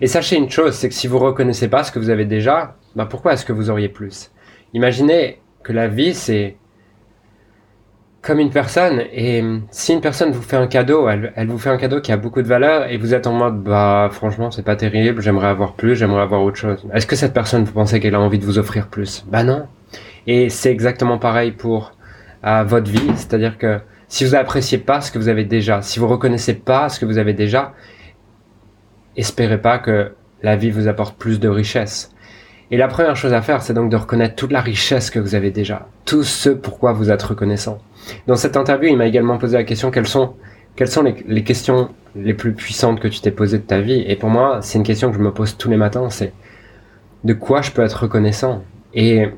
Et 0.01 0.07
sachez 0.07 0.37
une 0.37 0.51
chose, 0.51 0.75
c'est 0.75 0.89
que 0.89 0.95
si 0.95 1.07
vous 1.07 1.19
reconnaissez 1.19 1.69
pas 1.69 1.85
ce 1.85 1.93
que 1.93 1.99
vous 1.99 2.11
avez 2.11 2.25
déjà, 2.25 2.77
bah 2.97 3.07
pourquoi 3.07 3.33
est-ce 3.33 3.45
que 3.45 3.53
vous 3.53 3.71
auriez 3.71 3.89
plus? 3.89 4.31
Imaginez 4.73 5.41
que 5.63 5.73
la 5.73 5.89
vie, 5.89 6.15
c'est 6.15 6.57
comme 8.25 8.39
une 8.39 8.51
personne. 8.51 9.03
Et 9.13 9.43
euh, 9.43 9.59
si 9.71 9.93
une 9.93 10.01
personne 10.01 10.33
vous 10.33 10.43
fait 10.43 10.57
un 10.57 10.67
cadeau, 10.67 11.09
elle, 11.09 11.47
vous 11.47 11.59
fait 11.59 11.71
un 11.71 11.77
cadeau 11.77 12.01
qui 12.01 12.11
a 12.11 12.17
beaucoup 12.17 12.43
de 12.43 12.49
valeur 12.49 12.91
et 12.91 12.97
vous 12.97 13.15
êtes 13.15 13.27
en 13.27 13.33
mode, 13.33 13.63
bah 13.63 14.09
franchement 14.11 14.51
c'est 14.51 14.65
pas 14.65 14.77
terrible, 14.77 15.21
j'aimerais 15.21 15.49
avoir 15.49 15.75
plus, 15.75 15.95
j'aimerais 15.95 16.23
avoir 16.23 16.43
autre 16.43 16.57
chose. 16.57 16.85
Est-ce 16.93 17.07
que 17.07 17.17
cette 17.17 17.35
personne, 17.35 17.65
vous 17.65 17.73
pensez 17.73 18.01
qu'elle 18.01 18.15
a 18.15 18.21
envie 18.21 18.39
de 18.39 18.45
vous 18.45 18.59
offrir 18.59 18.89
plus? 18.89 19.25
Bah 19.29 19.45
non. 19.45 19.67
Et 20.27 20.49
c'est 20.49 20.71
exactement 20.71 21.19
pareil 21.19 21.53
pour 21.53 21.93
euh, 22.45 22.65
votre 22.65 22.91
vie, 22.91 23.13
c'est-à-dire 23.15 23.59
que 23.59 23.79
si 24.09 24.25
vous 24.25 24.35
appréciez 24.35 24.79
pas 24.79 25.01
ce 25.01 25.13
que 25.13 25.19
vous 25.19 25.29
avez 25.29 25.45
déjà, 25.45 25.83
si 25.83 25.99
vous 25.99 26.09
reconnaissez 26.09 26.55
pas 26.55 26.89
ce 26.89 26.99
que 26.99 27.05
vous 27.05 27.19
avez 27.19 27.35
déjà, 27.35 27.75
espérez 29.17 29.59
pas 29.59 29.79
que 29.79 30.13
la 30.43 30.57
vie 30.57 30.71
vous 30.71 30.89
apporte 30.89 31.19
plus 31.19 31.41
de 31.41 31.49
richesse. 31.49 32.11
Et 32.71 32.77
la 32.79 32.89
première 32.89 33.17
chose 33.17 33.35
à 33.35 33.43
faire, 33.43 33.61
c'est 33.61 33.75
donc 33.75 33.91
de 33.91 33.97
reconnaître 33.97 34.35
toute 34.35 34.51
la 34.51 34.61
richesse 34.61 35.11
que 35.11 35.19
vous 35.19 35.35
avez 35.35 35.51
déjà, 35.51 35.89
tout 36.07 36.23
ce 36.23 36.49
pourquoi 36.49 36.93
vous 36.93 37.11
êtes 37.11 37.23
reconnaissant. 37.23 37.79
Dans 38.27 38.37
cette 38.37 38.57
interview, 38.57 38.91
il 38.91 38.97
m'a 38.97 39.07
également 39.07 39.39
posé 39.39 39.57
la 39.57 39.65
question 39.65 39.91
quelles 39.91 40.07
sont, 40.07 40.35
les, 41.27 41.45
questions 41.45 41.91
les 42.17 42.35
plus 42.35 42.53
puissantes 42.53 43.01
que 43.01 43.09
tu 43.09 43.21
t'es 43.21 43.31
posées 43.31 43.59
de 43.59 43.63
ta 43.63 43.81
vie? 43.81 44.05
Et 44.07 44.17
pour 44.17 44.31
moi, 44.31 44.59
c'est 44.63 44.79
une 44.79 44.85
question 44.85 45.11
que 45.11 45.17
je 45.17 45.23
me 45.23 45.33
pose 45.33 45.57
tous 45.57 45.71
les 45.71 45.77
matins, 45.77 46.11
c'est 46.11 46.33
de 47.25 47.33
quoi 47.33 47.63
je 47.63 47.71
peux 47.71 47.83
être 47.83 48.03
reconnaissant? 48.03 48.63
Et 48.93 49.29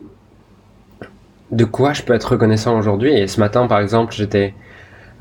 de 1.51 1.65
quoi 1.65 1.93
je 1.93 2.03
peux 2.03 2.15
être 2.15 2.33
reconnaissant 2.33 2.79
aujourd'hui? 2.79 3.13
Et 3.13 3.27
ce 3.27 3.41
matin, 3.41 3.67
par 3.67 3.81
exemple, 3.81 4.13
j'étais 4.13 4.55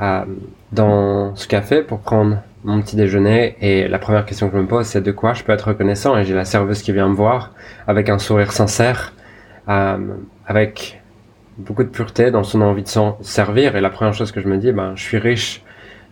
euh, 0.01 0.25
dans 0.71 1.35
ce 1.35 1.47
café 1.47 1.81
pour 1.81 1.99
prendre 1.99 2.37
mon 2.63 2.81
petit 2.81 2.95
déjeuner 2.95 3.55
et 3.61 3.87
la 3.87 3.99
première 3.99 4.25
question 4.25 4.49
que 4.49 4.57
je 4.57 4.61
me 4.61 4.67
pose 4.67 4.87
c'est 4.87 5.01
de 5.01 5.11
quoi 5.11 5.33
je 5.33 5.43
peux 5.43 5.53
être 5.53 5.69
reconnaissant? 5.69 6.17
Et 6.17 6.25
j'ai 6.25 6.33
la 6.33 6.45
serveuse 6.45 6.81
qui 6.81 6.91
vient 6.91 7.07
me 7.07 7.13
voir 7.13 7.53
avec 7.87 8.09
un 8.09 8.17
sourire 8.17 8.51
sincère 8.51 9.13
euh, 9.69 9.97
avec 10.47 11.01
beaucoup 11.57 11.83
de 11.83 11.89
pureté 11.89 12.31
dans 12.31 12.43
son 12.43 12.61
envie 12.61 12.83
de 12.83 12.87
s'en 12.87 13.17
servir. 13.21 13.75
Et 13.75 13.81
la 13.81 13.89
première 13.89 14.13
chose 14.13 14.31
que 14.31 14.41
je 14.41 14.47
me 14.47 14.57
dis 14.57 14.71
ben 14.71 14.93
je 14.95 15.03
suis 15.03 15.17
riche 15.17 15.63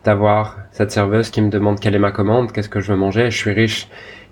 d'avoir 0.04 0.58
cette 0.72 0.92
serveuse 0.92 1.30
qui 1.30 1.42
me 1.42 1.50
demande 1.50 1.80
quelle 1.80 1.96
est 1.96 2.00
ma 2.00 2.12
commande 2.12 2.52
qu'est-ce 2.52 2.70
que 2.70 2.80
je 2.80 2.92
veux 2.92 2.98
manger. 2.98 3.32
Je 3.32 3.38
suis 3.38 3.52
riche 3.52 3.90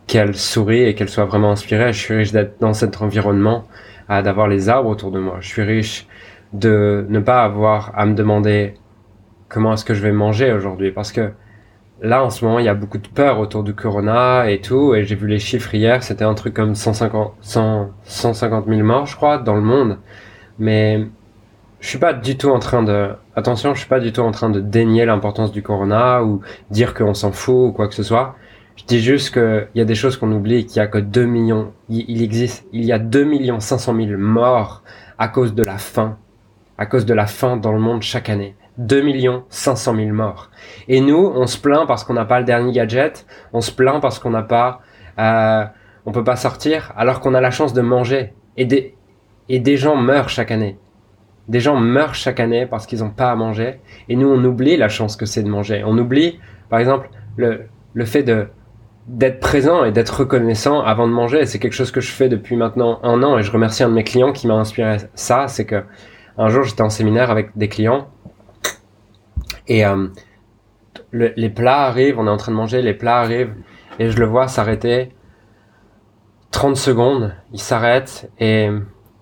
qu'elle 0.08 0.36
sourit 0.36 0.84
et 0.84 0.96
qu'elle 0.96 1.10
soit 1.10 1.26
vraiment 1.26 1.52
inspirée. 1.52 1.94
Je 1.94 2.00
suis 2.00 2.16
riche 2.16 2.32
d'être 2.32 2.60
dans 2.60 2.74
cet 2.74 3.02
environnement 3.02 3.66
d'avoir 4.10 4.50
les 4.50 4.68
arbres 4.68 4.90
autour 4.90 5.12
de 5.12 5.20
moi. 5.20 5.38
Je 5.40 5.48
suis 5.48 5.62
riche 5.62 6.06
de 6.52 7.06
ne 7.08 7.20
pas 7.20 7.44
avoir 7.44 7.98
à 7.98 8.06
me 8.06 8.14
demander 8.14 8.74
comment 9.48 9.74
est-ce 9.74 9.86
que 9.86 9.94
je 9.94 10.02
vais 10.02 10.12
manger 10.12 10.52
aujourd'hui. 10.52 10.92
Parce 10.92 11.14
que 11.14 11.32
là, 12.02 12.22
en 12.22 12.30
ce 12.30 12.44
moment, 12.44 12.60
il 12.60 12.66
y 12.66 12.70
a 12.70 12.74
beaucoup 12.74 12.98
de 12.98 13.08
peur 13.08 13.40
autour 13.40 13.64
du 13.64 13.74
corona 13.74 14.52
et 14.52 14.60
tout. 14.60 14.94
Et 14.96 15.06
j'ai 15.06 15.16
vu 15.16 15.28
les 15.28 15.40
chiffres 15.40 15.74
hier, 15.74 16.04
c'était 16.04 16.26
un 16.26 16.34
truc 16.34 16.54
comme 16.54 16.76
150, 16.76 17.36
100, 17.40 17.92
150 18.04 18.66
000 18.68 18.82
morts, 18.82 19.06
je 19.06 19.16
crois, 19.16 19.38
dans 19.38 19.56
le 19.56 19.62
monde. 19.62 19.98
Mais 20.62 21.08
je 21.80 21.88
suis 21.88 21.98
pas 21.98 22.14
du 22.14 22.38
tout 22.38 22.50
en 22.50 22.60
train 22.60 22.84
de, 22.84 23.10
attention, 23.36 23.74
je 23.74 23.80
suis 23.80 23.90
pas 23.90 24.00
du 24.00 24.14
tout 24.14 24.22
en 24.22 24.30
train 24.30 24.52
de 24.52 24.60
dénier 24.62 25.06
l'importance 25.06 25.52
du 25.52 25.64
corona 25.64 26.24
ou 26.24 26.42
dire 26.70 26.94
qu'on 26.94 27.16
s'en 27.16 27.32
fout 27.32 27.70
ou 27.70 27.72
quoi 27.72 27.88
que 27.88 27.96
ce 27.96 28.04
soit. 28.04 28.36
Je 28.76 28.86
dis 28.86 29.00
juste 29.00 29.34
qu'il 29.34 29.68
y 29.74 29.82
a 29.82 29.86
des 29.86 29.96
choses 29.96 30.18
qu'on 30.18 30.32
oublie 30.32 30.68
qu'il 30.68 30.78
y 30.78 30.80
a 30.80 30.86
que 30.86 31.00
2 31.00 31.26
millions, 31.26 31.74
il, 31.90 32.22
existe, 32.22 32.68
il 32.74 32.86
y 32.86 32.92
a 32.92 33.00
2 33.00 33.24
millions 33.24 33.60
500 33.60 33.96
000 33.96 34.20
morts 34.20 34.84
à 35.18 35.28
cause 35.30 35.56
de 35.56 35.64
la 35.64 35.80
faim, 35.80 36.20
à 36.78 36.86
cause 36.86 37.08
de 37.08 37.16
la 37.16 37.26
faim 37.26 37.58
dans 37.58 37.72
le 37.72 37.80
monde 37.80 38.04
chaque 38.04 38.30
année. 38.30 38.56
2 38.78 39.02
millions 39.02 39.46
500 39.50 39.96
000 39.96 40.10
morts. 40.10 40.52
Et 40.88 41.02
nous, 41.02 41.34
on 41.36 41.48
se 41.48 41.58
plaint 41.58 41.88
parce 41.88 42.04
qu'on 42.04 42.14
n'a 42.14 42.26
pas 42.26 42.38
le 42.38 42.46
dernier 42.46 42.72
gadget, 42.72 43.26
on 43.52 43.62
se 43.62 43.72
plaint 43.72 44.00
parce 44.00 44.20
qu'on 44.20 44.30
n'a 44.30 44.44
pas, 44.44 44.82
euh, 45.18 45.66
on 46.06 46.12
peut 46.12 46.24
pas 46.24 46.36
sortir, 46.36 46.94
alors 46.96 47.20
qu'on 47.20 47.34
a 47.34 47.42
la 47.42 47.52
chance 47.52 47.74
de 47.74 47.82
manger. 47.82 48.36
Et 48.58 48.66
des, 48.66 48.96
et 49.52 49.60
des 49.60 49.76
gens 49.76 49.98
meurent 49.98 50.30
chaque 50.30 50.50
année. 50.50 50.78
Des 51.50 51.60
gens 51.60 51.76
meurent 51.76 52.16
chaque 52.16 52.40
année 52.40 52.66
parce 52.66 52.86
qu'ils 52.86 53.00
n'ont 53.00 53.10
pas 53.10 53.32
à 53.32 53.36
manger. 53.36 53.82
Et 54.08 54.16
nous, 54.16 54.30
on 54.30 54.42
oublie 54.46 54.78
la 54.78 54.88
chance 54.88 55.18
que 55.18 55.26
c'est 55.26 55.44
de 55.44 55.50
manger. 55.50 55.84
On 55.86 55.98
oublie, 55.98 56.40
par 56.70 56.80
exemple, 56.80 57.10
le, 57.36 57.66
le 57.94 58.06
fait 58.06 58.24
de 58.24 58.48
d'être 59.08 59.42
présent 59.42 59.84
et 59.84 59.92
d'être 59.92 60.20
reconnaissant 60.22 60.80
avant 60.80 61.06
de 61.06 61.12
manger. 61.12 61.46
C'est 61.46 61.60
quelque 61.60 61.74
chose 61.74 61.92
que 61.92 62.00
je 62.00 62.12
fais 62.12 62.30
depuis 62.30 62.56
maintenant 62.56 63.00
un 63.04 63.24
an 63.24 63.38
et 63.38 63.44
je 63.44 63.52
remercie 63.52 63.84
un 63.84 63.90
de 63.90 63.94
mes 63.94 64.06
clients 64.06 64.32
qui 64.32 64.48
m'a 64.48 64.54
inspiré 64.54 64.98
ça. 65.16 65.50
C'est 65.50 65.66
que 65.66 65.84
un 66.38 66.48
jour 66.48 66.64
j'étais 66.64 66.84
en 66.84 66.90
séminaire 66.90 67.30
avec 67.30 67.50
des 67.58 67.68
clients 67.68 68.08
et 69.68 69.86
euh, 69.86 70.08
les 71.12 71.50
plats 71.50 71.82
arrivent, 71.82 72.20
on 72.20 72.28
est 72.28 72.30
en 72.30 72.38
train 72.38 72.54
de 72.54 72.58
manger, 72.58 72.82
les 72.82 72.94
plats 72.94 73.18
arrivent 73.18 73.54
et 74.00 74.12
je 74.12 74.18
le 74.18 74.26
vois 74.26 74.48
s'arrêter 74.48 75.12
30 76.52 76.78
secondes. 76.78 77.36
Il 77.52 77.60
s'arrête 77.60 78.32
et 78.40 78.70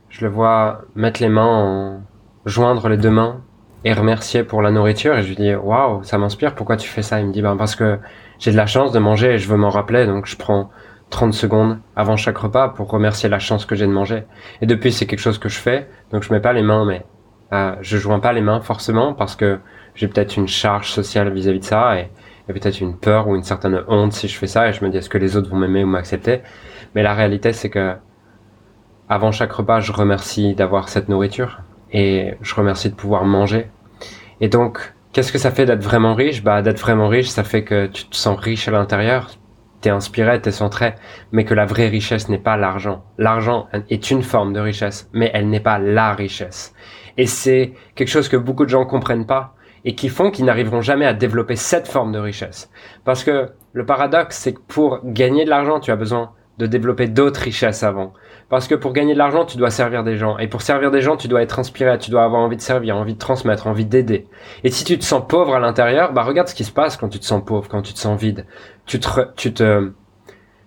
je 0.10 0.26
le 0.26 0.32
vois 0.32 0.82
mettre 0.96 1.22
les 1.22 1.30
mains 1.30 2.02
joindre 2.46 2.90
les 2.90 2.98
deux 2.98 3.10
mains 3.10 3.42
et 3.86 3.94
remercier 3.94 4.44
pour 4.44 4.62
la 4.62 4.72
nourriture 4.72 5.18
et 5.18 5.24
je 5.24 5.30
lui 5.30 5.36
dis 5.36 5.56
waouh 5.56 6.04
ça 6.04 6.18
m'inspire 6.18 6.56
pourquoi 6.56 6.78
tu 6.78 6.90
fais 6.90 7.02
ça? 7.02 7.20
Il 7.20 7.28
me 7.28 7.32
dit 7.32 7.42
ben 7.42 7.56
parce 7.56 7.76
que 7.76 8.00
j'ai 8.40 8.52
de 8.52 8.58
la 8.58 8.66
chance 8.66 8.92
de 8.92 9.00
manger 9.00 9.34
et 9.34 9.38
je 9.38 9.48
veux 9.50 9.58
m'en 9.58 9.70
rappeler, 9.70 10.06
donc 10.06 10.26
je 10.26 10.36
prends 10.38 10.70
30 11.10 11.34
secondes 11.34 11.80
avant 11.96 12.16
chaque 12.18 12.38
repas 12.38 12.70
pour 12.70 12.90
remercier 12.90 13.30
la 13.30 13.40
chance 13.40 13.66
que 13.66 13.76
j'ai 13.76 13.86
de 13.86 13.92
manger. 13.92 14.24
Et 14.62 14.66
depuis, 14.66 14.92
c'est 14.92 15.06
quelque 15.08 15.20
chose 15.20 15.40
que 15.40 15.50
je 15.50 15.60
fais, 15.60 15.90
donc 16.12 16.24
je 16.24 16.32
mets 16.32 16.40
pas 16.40 16.54
les 16.54 16.62
mains, 16.62 16.86
mais 16.86 17.04
euh, 17.52 17.76
je 17.82 17.98
joins 17.98 18.20
pas 18.20 18.32
les 18.32 18.42
mains 18.42 18.62
forcément 18.62 19.14
parce 19.14 19.36
que 19.36 19.60
j'ai 19.96 20.08
peut-être 20.08 20.38
une 20.38 20.48
charge 20.48 20.92
sociale 20.92 21.34
vis-à-vis 21.34 21.60
de 21.60 21.66
ça 21.66 21.98
et 22.00 22.10
peut-être 22.48 22.80
une 22.82 22.98
peur 22.98 23.28
ou 23.28 23.36
une 23.36 23.44
certaine 23.44 23.84
honte 23.88 24.14
si 24.14 24.28
je 24.28 24.38
fais 24.38 24.48
ça 24.48 24.70
et 24.70 24.74
je 24.74 24.84
me 24.84 24.90
dis 24.90 24.98
est-ce 24.98 25.10
que 25.10 25.18
les 25.20 25.38
autres 25.38 25.50
vont 25.50 25.58
m'aimer 25.58 25.84
ou 25.84 25.88
m'accepter? 25.88 26.42
Mais 26.96 27.04
la 27.04 27.14
réalité, 27.14 27.54
c'est 27.54 27.70
que 27.70 27.96
avant 29.10 29.32
chaque 29.32 29.52
repas, 29.52 29.80
je 29.80 29.92
remercie 29.92 30.56
d'avoir 30.56 30.88
cette 30.88 31.10
nourriture 31.10 31.60
et 31.92 32.36
je 32.42 32.56
remercie 32.56 32.90
de 32.90 32.96
pouvoir 32.96 33.26
manger. 33.26 33.68
Et 34.40 34.48
donc, 34.48 34.94
Qu'est-ce 35.12 35.32
que 35.32 35.40
ça 35.40 35.50
fait 35.50 35.66
d'être 35.66 35.84
vraiment 35.84 36.14
riche? 36.14 36.44
Bah 36.44 36.62
d'être 36.62 36.80
vraiment 36.80 37.08
riche, 37.08 37.30
ça 37.30 37.44
fait 37.44 37.64
que 37.64 37.88
tu 37.88 38.06
te 38.06 38.16
sens 38.16 38.40
riche 38.40 38.68
à 38.68 38.72
l'intérieur, 38.72 39.32
t'es 39.82 39.90
inspiré, 39.90 40.40
t'es 40.40 40.52
centré, 40.52 40.94
mais 41.32 41.46
que 41.46 41.56
la 41.56 41.66
vraie 41.66 41.88
richesse 41.88 42.30
n'est 42.30 42.38
pas 42.38 42.58
l'argent. 42.58 43.04
L'argent 43.18 43.68
est 43.90 44.12
une 44.12 44.22
forme 44.22 44.54
de 44.54 44.60
richesse, 44.60 45.10
mais 45.12 45.32
elle 45.34 45.50
n'est 45.50 45.60
pas 45.60 45.80
la 45.80 46.14
richesse. 46.14 46.76
Et 47.18 47.26
c'est 47.26 47.74
quelque 47.96 48.10
chose 48.10 48.30
que 48.30 48.38
beaucoup 48.38 48.66
de 48.66 48.70
gens 48.70 48.86
comprennent 48.86 49.26
pas 49.26 49.56
et 49.84 49.96
qui 49.96 50.10
font 50.10 50.30
qu'ils 50.30 50.46
n'arriveront 50.46 50.82
jamais 50.82 51.06
à 51.06 51.14
développer 51.14 51.56
cette 51.56 51.88
forme 51.88 52.12
de 52.12 52.20
richesse. 52.20 52.70
Parce 53.04 53.24
que 53.24 53.50
le 53.74 53.86
paradoxe, 53.86 54.38
c'est 54.38 54.54
que 54.54 54.62
pour 54.68 55.00
gagner 55.04 55.44
de 55.44 55.50
l'argent, 55.50 55.80
tu 55.80 55.92
as 55.92 55.96
besoin 55.96 56.34
de 56.60 56.66
développer 56.66 57.08
d'autres 57.08 57.40
richesses 57.40 57.84
avant. 57.84 58.14
Parce 58.50 58.68
que 58.68 58.76
pour 58.76 58.92
gagner 58.92 59.14
de 59.14 59.18
l'argent, 59.18 59.46
tu 59.46 59.58
dois 59.58 59.72
servir 59.72 60.04
des 60.04 60.18
gens. 60.18 60.38
Et 60.38 60.48
pour 60.48 60.62
servir 60.62 60.92
des 60.92 61.02
gens, 61.02 61.16
tu 61.16 61.30
dois 61.30 61.42
être 61.42 61.58
inspiré, 61.58 61.98
tu 61.98 62.12
dois 62.12 62.24
avoir 62.24 62.42
envie 62.42 62.58
de 62.58 62.62
servir, 62.62 62.98
envie 62.98 63.14
de 63.14 63.20
transmettre, 63.20 63.68
envie 63.68 63.86
d'aider. 63.86 64.28
Et 64.66 64.70
si 64.70 64.84
tu 64.84 65.00
te 65.00 65.06
sens 65.06 65.24
pauvre 65.28 65.56
à 65.56 65.60
l'intérieur, 65.60 66.12
bah 66.12 66.24
regarde 66.24 66.50
ce 66.50 66.56
qui 66.56 66.66
se 66.66 66.72
passe 66.72 66.98
quand 66.98 67.08
tu 67.08 67.20
te 67.20 67.26
sens 67.26 67.44
pauvre, 67.46 67.70
quand 67.70 67.82
tu 67.82 67.94
te 67.94 68.00
sens 68.00 68.20
vide. 68.20 68.46
Tu 68.86 69.00
te, 69.00 69.08
tu 69.38 69.54
te, 69.54 69.92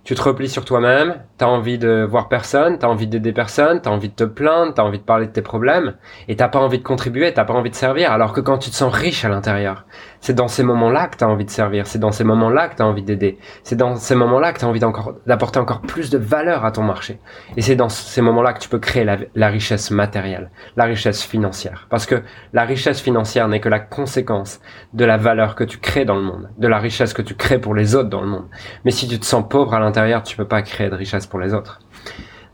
tu 0.04 0.16
te 0.16 0.22
replies 0.22 0.48
sur 0.48 0.64
toi-même, 0.64 1.14
t'as 1.38 1.46
envie 1.46 1.78
de 1.78 2.04
voir 2.08 2.28
personne, 2.28 2.78
t'as 2.78 2.88
envie 2.88 3.06
d'aider 3.06 3.32
personne, 3.32 3.80
t'as 3.80 3.90
envie 3.90 4.08
de 4.08 4.14
te 4.14 4.24
plaindre, 4.24 4.74
t'as 4.74 4.82
envie 4.82 4.98
de 4.98 5.04
parler 5.04 5.26
de 5.26 5.32
tes 5.32 5.42
problèmes, 5.42 5.94
et 6.26 6.34
t'as 6.34 6.48
pas 6.48 6.58
envie 6.58 6.78
de 6.78 6.82
contribuer, 6.82 7.32
t'as 7.32 7.44
pas 7.44 7.54
envie 7.54 7.70
de 7.70 7.76
servir, 7.76 8.10
alors 8.10 8.32
que 8.32 8.40
quand 8.40 8.58
tu 8.58 8.70
te 8.70 8.74
sens 8.74 8.92
riche 8.92 9.24
à 9.24 9.28
l'intérieur, 9.28 9.86
c'est 10.20 10.34
dans 10.34 10.48
ces 10.48 10.64
moments-là 10.64 11.06
que 11.06 11.16
t'as 11.16 11.26
envie 11.26 11.44
de 11.44 11.50
servir, 11.50 11.86
c'est 11.86 12.00
dans 12.00 12.10
ces 12.10 12.24
moments-là 12.24 12.68
que 12.68 12.76
t'as 12.76 12.84
envie 12.84 13.04
d'aider, 13.04 13.38
c'est 13.62 13.76
dans 13.76 13.94
ces 13.94 14.16
moments-là 14.16 14.52
que 14.52 14.58
t'as 14.58 14.66
envie 14.66 14.80
d'apporter 15.26 15.60
encore 15.60 15.82
plus 15.82 16.10
de 16.10 16.18
valeur 16.18 16.64
à 16.64 16.72
ton 16.72 16.82
marché, 16.82 17.20
et 17.56 17.62
c'est 17.62 17.76
dans 17.76 17.88
ces 17.88 18.22
moments-là 18.22 18.54
que 18.54 18.60
tu 18.60 18.68
peux 18.68 18.80
créer 18.80 19.04
la, 19.04 19.18
la 19.36 19.48
richesse 19.48 19.92
matérielle, 19.92 20.50
la 20.76 20.84
richesse 20.84 21.22
financière, 21.22 21.86
parce 21.90 22.06
que 22.06 22.22
la 22.52 22.64
richesse 22.64 23.00
financière 23.00 23.46
n'est 23.46 23.60
que 23.60 23.68
la 23.68 23.80
conséquence 23.80 24.60
de 24.94 25.04
la 25.04 25.16
valeur 25.16 25.54
que 25.54 25.62
tu 25.62 25.78
crées 25.78 26.04
dans 26.04 26.16
le 26.16 26.22
monde, 26.22 26.50
de 26.58 26.66
la 26.66 26.78
richesse 26.78 27.12
que 27.12 27.22
tu 27.22 27.36
crées 27.36 27.60
pour 27.60 27.74
les 27.74 27.94
autres 27.94 28.08
dans 28.08 28.20
le 28.20 28.26
monde. 28.26 28.46
Mais 28.84 28.90
si 28.90 29.06
tu 29.06 29.20
te 29.20 29.24
sens 29.24 29.44
pauvre 29.48 29.74
à 29.74 29.78
l'intérieur, 29.78 29.91
l'intérieur, 29.92 30.22
tu 30.22 30.36
peux 30.36 30.48
pas 30.48 30.62
créer 30.62 30.88
de 30.88 30.94
richesse 30.94 31.26
pour 31.26 31.38
les 31.38 31.52
autres. 31.52 31.80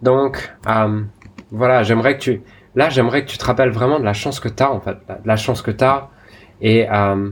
Donc, 0.02 0.52
euh, 0.66 1.02
voilà, 1.50 1.82
j'aimerais 1.84 2.16
que 2.16 2.22
tu, 2.22 2.42
là, 2.74 2.88
j'aimerais 2.90 3.24
que 3.24 3.30
tu 3.30 3.38
te 3.38 3.44
rappelles 3.44 3.70
vraiment 3.70 4.00
de 4.00 4.04
la 4.04 4.12
chance 4.12 4.40
que 4.40 4.48
tu 4.48 4.62
as, 4.62 4.72
en 4.72 4.80
fait, 4.80 4.96
de 5.08 5.26
la 5.26 5.36
chance 5.36 5.62
que 5.62 5.70
tu 5.70 5.84
as 5.84 6.08
et 6.60 6.90
euh, 6.90 7.30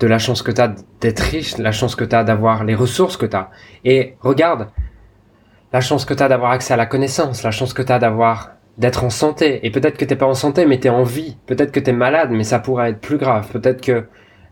de 0.00 0.06
la 0.06 0.18
chance 0.18 0.42
que 0.42 0.50
tu 0.50 0.60
as 0.60 0.74
d'être 1.00 1.20
riche, 1.20 1.56
la 1.58 1.72
chance 1.72 1.94
que 1.94 2.04
tu 2.04 2.16
as 2.16 2.24
d'avoir 2.24 2.64
les 2.64 2.74
ressources 2.74 3.16
que 3.16 3.26
tu 3.26 3.36
as. 3.36 3.50
Et 3.84 4.16
regarde, 4.20 4.68
la 5.72 5.80
chance 5.80 6.04
que 6.04 6.14
tu 6.14 6.22
as 6.22 6.28
d'avoir 6.28 6.50
accès 6.50 6.74
à 6.74 6.76
la 6.76 6.86
connaissance, 6.86 7.42
la 7.44 7.50
chance 7.52 7.72
que 7.72 7.82
tu 7.82 7.92
as 7.92 7.98
d'avoir 7.98 8.52
d'être 8.78 9.04
en 9.04 9.10
santé. 9.10 9.66
Et 9.66 9.70
peut-être 9.70 9.96
que 9.96 10.04
t'es 10.04 10.16
pas 10.16 10.26
en 10.26 10.34
santé, 10.34 10.66
mais 10.66 10.78
t'es 10.78 10.88
en 10.88 11.02
vie. 11.02 11.36
Peut-être 11.46 11.72
que 11.72 11.80
t'es 11.80 11.92
malade, 11.92 12.30
mais 12.32 12.44
ça 12.44 12.58
pourrait 12.58 12.90
être 12.90 13.00
plus 13.00 13.18
grave. 13.18 13.48
Peut-être 13.50 13.80
que 13.80 14.06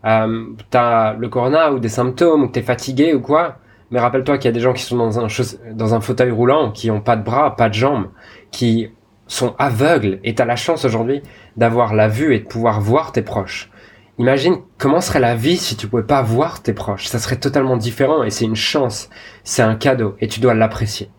euh, 0.05 0.47
t'as 0.71 1.15
le 1.15 1.29
corona 1.29 1.73
ou 1.73 1.79
des 1.79 1.89
symptômes 1.89 2.45
ou 2.45 2.47
que 2.49 2.53
t'es 2.53 2.63
fatigué 2.63 3.15
ou 3.15 3.21
quoi. 3.21 3.59
Mais 3.91 4.01
rappelle-toi 4.01 4.39
qu'il 4.39 4.47
y 4.47 4.49
a 4.49 4.53
des 4.53 4.61
gens 4.61 4.73
qui 4.73 4.83
sont 4.83 4.97
dans 4.97 5.21
un, 5.21 5.29
dans 5.73 5.95
un 5.95 6.01
fauteuil 6.01 6.31
roulant, 6.31 6.73
qui 6.73 6.91
ont 6.91 7.01
pas 7.01 7.17
de 7.17 7.23
bras, 7.23 7.55
pas 7.55 7.69
de 7.69 7.75
jambes, 7.75 8.09
qui 8.51 8.91
sont 9.29 9.55
aveugles. 9.59 10.19
Et 10.25 10.35
t'as 10.35 10.45
la 10.45 10.57
chance 10.57 10.85
aujourd'hui 10.85 11.23
d'avoir 11.57 11.95
la 11.95 12.09
vue 12.09 12.35
et 12.35 12.41
de 12.41 12.47
pouvoir 12.47 12.81
voir 12.81 13.13
tes 13.13 13.23
proches. 13.23 13.71
Imagine 14.19 14.57
comment 14.79 15.01
serait 15.01 15.21
la 15.21 15.35
vie 15.37 15.59
si 15.59 15.77
tu 15.77 15.89
pouvais 15.89 16.03
pas 16.03 16.23
voir 16.23 16.63
tes 16.63 16.73
proches. 16.73 17.07
Ça 17.07 17.19
serait 17.19 17.37
totalement 17.37 17.77
différent 17.77 18.25
et 18.25 18.31
c'est 18.31 18.47
une 18.47 18.57
chance. 18.57 19.11
C'est 19.45 19.63
un 19.63 19.75
cadeau 19.75 20.17
et 20.21 20.29
tu 20.29 20.41
dois 20.41 20.55
l'apprécier. 20.55 21.11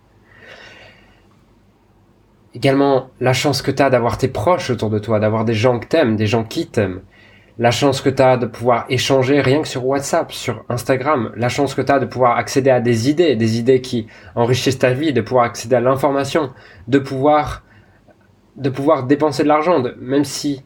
Également, 2.56 3.12
la 3.20 3.34
chance 3.34 3.62
que 3.62 3.70
tu 3.70 3.84
as 3.84 3.92
d'avoir 3.92 4.18
tes 4.18 4.30
proches 4.30 4.72
autour 4.72 4.90
de 4.90 4.98
toi, 4.98 5.20
d'avoir 5.20 5.46
des 5.46 5.54
gens 5.54 5.80
que 5.80 5.86
t'aimes, 5.86 6.16
des 6.16 6.26
gens 6.26 6.44
qui 6.44 6.66
t'aiment 6.68 7.02
la 7.60 7.72
chance 7.72 8.02
que 8.02 8.10
tu 8.10 8.22
as 8.22 8.38
de 8.38 8.46
pouvoir 8.46 8.86
échanger 8.90 9.42
rien 9.42 9.62
que 9.62 9.68
sur 9.68 9.86
WhatsApp, 9.86 10.32
sur 10.32 10.64
Instagram, 10.70 11.32
la 11.36 11.50
chance 11.50 11.74
que 11.74 11.82
tu 11.82 11.92
as 11.92 12.00
de 12.00 12.06
pouvoir 12.06 12.38
accéder 12.38 12.70
à 12.70 12.80
des 12.80 13.10
idées, 13.10 13.36
des 13.36 13.58
idées 13.58 13.82
qui 13.82 14.08
enrichissent 14.36 14.80
ta 14.80 14.92
vie, 14.92 15.12
de 15.14 15.22
pouvoir 15.22 15.46
accéder 15.46 15.76
à 15.76 15.82
l'information, 15.82 16.52
de 16.88 17.00
pouvoir 17.00 17.64
de 18.56 18.70
pouvoir 18.70 19.04
dépenser 19.04 19.44
de 19.44 19.48
l'argent, 19.48 19.84
même 20.00 20.24
si 20.24 20.64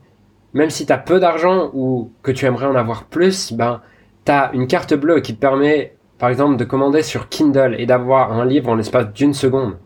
même 0.53 0.69
si 0.69 0.85
tu 0.85 0.91
as 0.93 0.97
peu 0.97 1.19
d'argent 1.19 1.71
ou 1.73 2.11
que 2.23 2.31
tu 2.31 2.45
aimerais 2.45 2.65
en 2.65 2.75
avoir 2.75 3.05
plus, 3.05 3.53
ben 3.53 3.81
tu 4.25 4.31
as 4.31 4.51
une 4.53 4.67
carte 4.67 4.93
bleue 4.93 5.21
qui 5.21 5.35
te 5.35 5.39
permet 5.39 5.95
par 6.17 6.29
exemple 6.29 6.57
de 6.57 6.65
commander 6.65 7.01
sur 7.01 7.29
Kindle 7.29 7.75
et 7.79 7.85
d'avoir 7.85 8.33
un 8.33 8.45
livre 8.45 8.69
en 8.69 8.75
l'espace 8.75 9.11
d'une 9.13 9.33
seconde. 9.33 9.77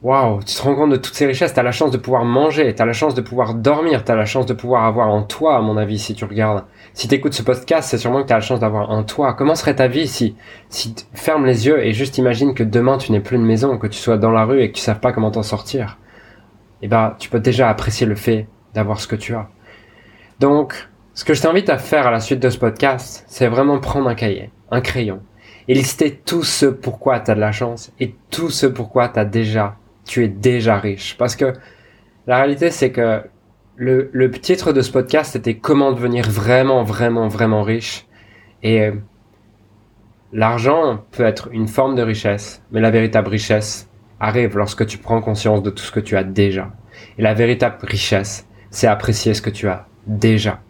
Waouh, 0.00 0.44
tu 0.44 0.54
te 0.54 0.62
rends 0.62 0.76
compte 0.76 0.92
de 0.92 0.96
toutes 0.96 1.14
ces 1.14 1.26
richesses, 1.26 1.52
tu 1.52 1.58
as 1.58 1.64
la 1.64 1.72
chance 1.72 1.90
de 1.90 1.96
pouvoir 1.96 2.24
manger, 2.24 2.72
tu 2.72 2.80
as 2.80 2.86
la 2.86 2.92
chance 2.92 3.16
de 3.16 3.20
pouvoir 3.20 3.54
dormir, 3.54 4.04
tu 4.04 4.12
as 4.12 4.14
la 4.14 4.26
chance 4.26 4.46
de 4.46 4.54
pouvoir 4.54 4.84
avoir 4.84 5.08
en 5.08 5.24
toi, 5.24 5.56
à 5.56 5.60
mon 5.60 5.76
avis, 5.76 5.98
si 5.98 6.14
tu 6.14 6.24
regardes. 6.24 6.64
Si 6.94 7.08
tu 7.08 7.16
écoutes 7.16 7.34
ce 7.34 7.42
podcast, 7.42 7.88
c'est 7.88 7.98
sûrement 7.98 8.22
que 8.22 8.28
tu 8.28 8.32
as 8.32 8.36
la 8.36 8.40
chance 8.40 8.60
d'avoir 8.60 8.90
en 8.90 9.02
toi. 9.02 9.34
Comment 9.34 9.56
serait 9.56 9.74
ta 9.74 9.88
vie 9.88 10.06
si, 10.06 10.36
si 10.68 10.94
tu 10.94 11.04
fermes 11.14 11.46
les 11.46 11.66
yeux 11.66 11.84
et 11.84 11.92
juste 11.92 12.16
imagine 12.16 12.54
que 12.54 12.62
demain 12.62 12.96
tu 12.96 13.10
n'es 13.10 13.18
plus 13.18 13.38
de 13.38 13.42
maison, 13.42 13.76
que 13.76 13.88
tu 13.88 13.98
sois 13.98 14.18
dans 14.18 14.30
la 14.30 14.44
rue 14.44 14.62
et 14.62 14.70
que 14.70 14.76
tu 14.76 14.82
sais 14.82 14.94
pas 14.94 15.12
comment 15.12 15.32
t'en 15.32 15.42
sortir? 15.42 15.98
Eh 16.80 16.86
ben, 16.86 17.16
tu 17.18 17.28
peux 17.28 17.40
déjà 17.40 17.68
apprécier 17.68 18.06
le 18.06 18.14
fait 18.14 18.46
d'avoir 18.74 19.00
ce 19.00 19.08
que 19.08 19.16
tu 19.16 19.34
as. 19.34 19.48
Donc, 20.38 20.88
ce 21.12 21.24
que 21.24 21.34
je 21.34 21.42
t'invite 21.42 21.70
à 21.70 21.78
faire 21.78 22.06
à 22.06 22.12
la 22.12 22.20
suite 22.20 22.38
de 22.38 22.50
ce 22.50 22.58
podcast, 22.58 23.24
c'est 23.26 23.48
vraiment 23.48 23.80
prendre 23.80 24.08
un 24.08 24.14
cahier, 24.14 24.52
un 24.70 24.80
crayon, 24.80 25.22
et 25.66 25.74
lister 25.74 26.14
tout 26.24 26.44
ce 26.44 26.66
pourquoi 26.66 27.18
tu 27.18 27.32
as 27.32 27.34
de 27.34 27.40
la 27.40 27.50
chance 27.50 27.90
et 27.98 28.14
tout 28.30 28.50
ce 28.50 28.66
pourquoi 28.66 29.08
tu 29.08 29.18
as 29.18 29.24
déjà 29.24 29.74
tu 30.08 30.24
es 30.24 30.28
déjà 30.28 30.78
riche. 30.78 31.16
Parce 31.16 31.36
que 31.36 31.52
la 32.26 32.38
réalité, 32.38 32.70
c'est 32.70 32.90
que 32.90 33.22
le, 33.76 34.30
titre 34.32 34.72
de 34.72 34.80
ce 34.80 34.90
podcast 34.90 35.36
était 35.36 35.56
comment 35.56 35.92
devenir 35.92 36.28
vraiment, 36.28 36.82
vraiment, 36.82 37.28
vraiment 37.28 37.62
riche. 37.62 38.06
Et 38.64 38.82
euh, 38.82 38.92
l'argent 40.32 41.04
peut 41.12 41.24
être 41.24 41.48
une 41.52 41.68
forme 41.68 41.94
de 41.94 42.02
richesse, 42.02 42.62
mais 42.72 42.80
la 42.80 42.90
véritable 42.90 43.28
richesse 43.28 43.88
arrive 44.18 44.56
lorsque 44.56 44.84
tu 44.86 44.98
prends 44.98 45.20
conscience 45.20 45.62
de 45.62 45.70
tout 45.70 45.84
ce 45.84 45.92
que 45.92 46.00
tu 46.00 46.16
as 46.16 46.24
déjà. 46.24 46.72
Et 47.18 47.22
la 47.22 47.34
véritable 47.34 47.76
richesse, 47.82 48.48
c'est 48.70 48.88
apprécier 48.88 49.34
ce 49.34 49.42
que 49.42 49.50
tu 49.50 49.68
as 49.68 49.86
déjà. 50.06 50.60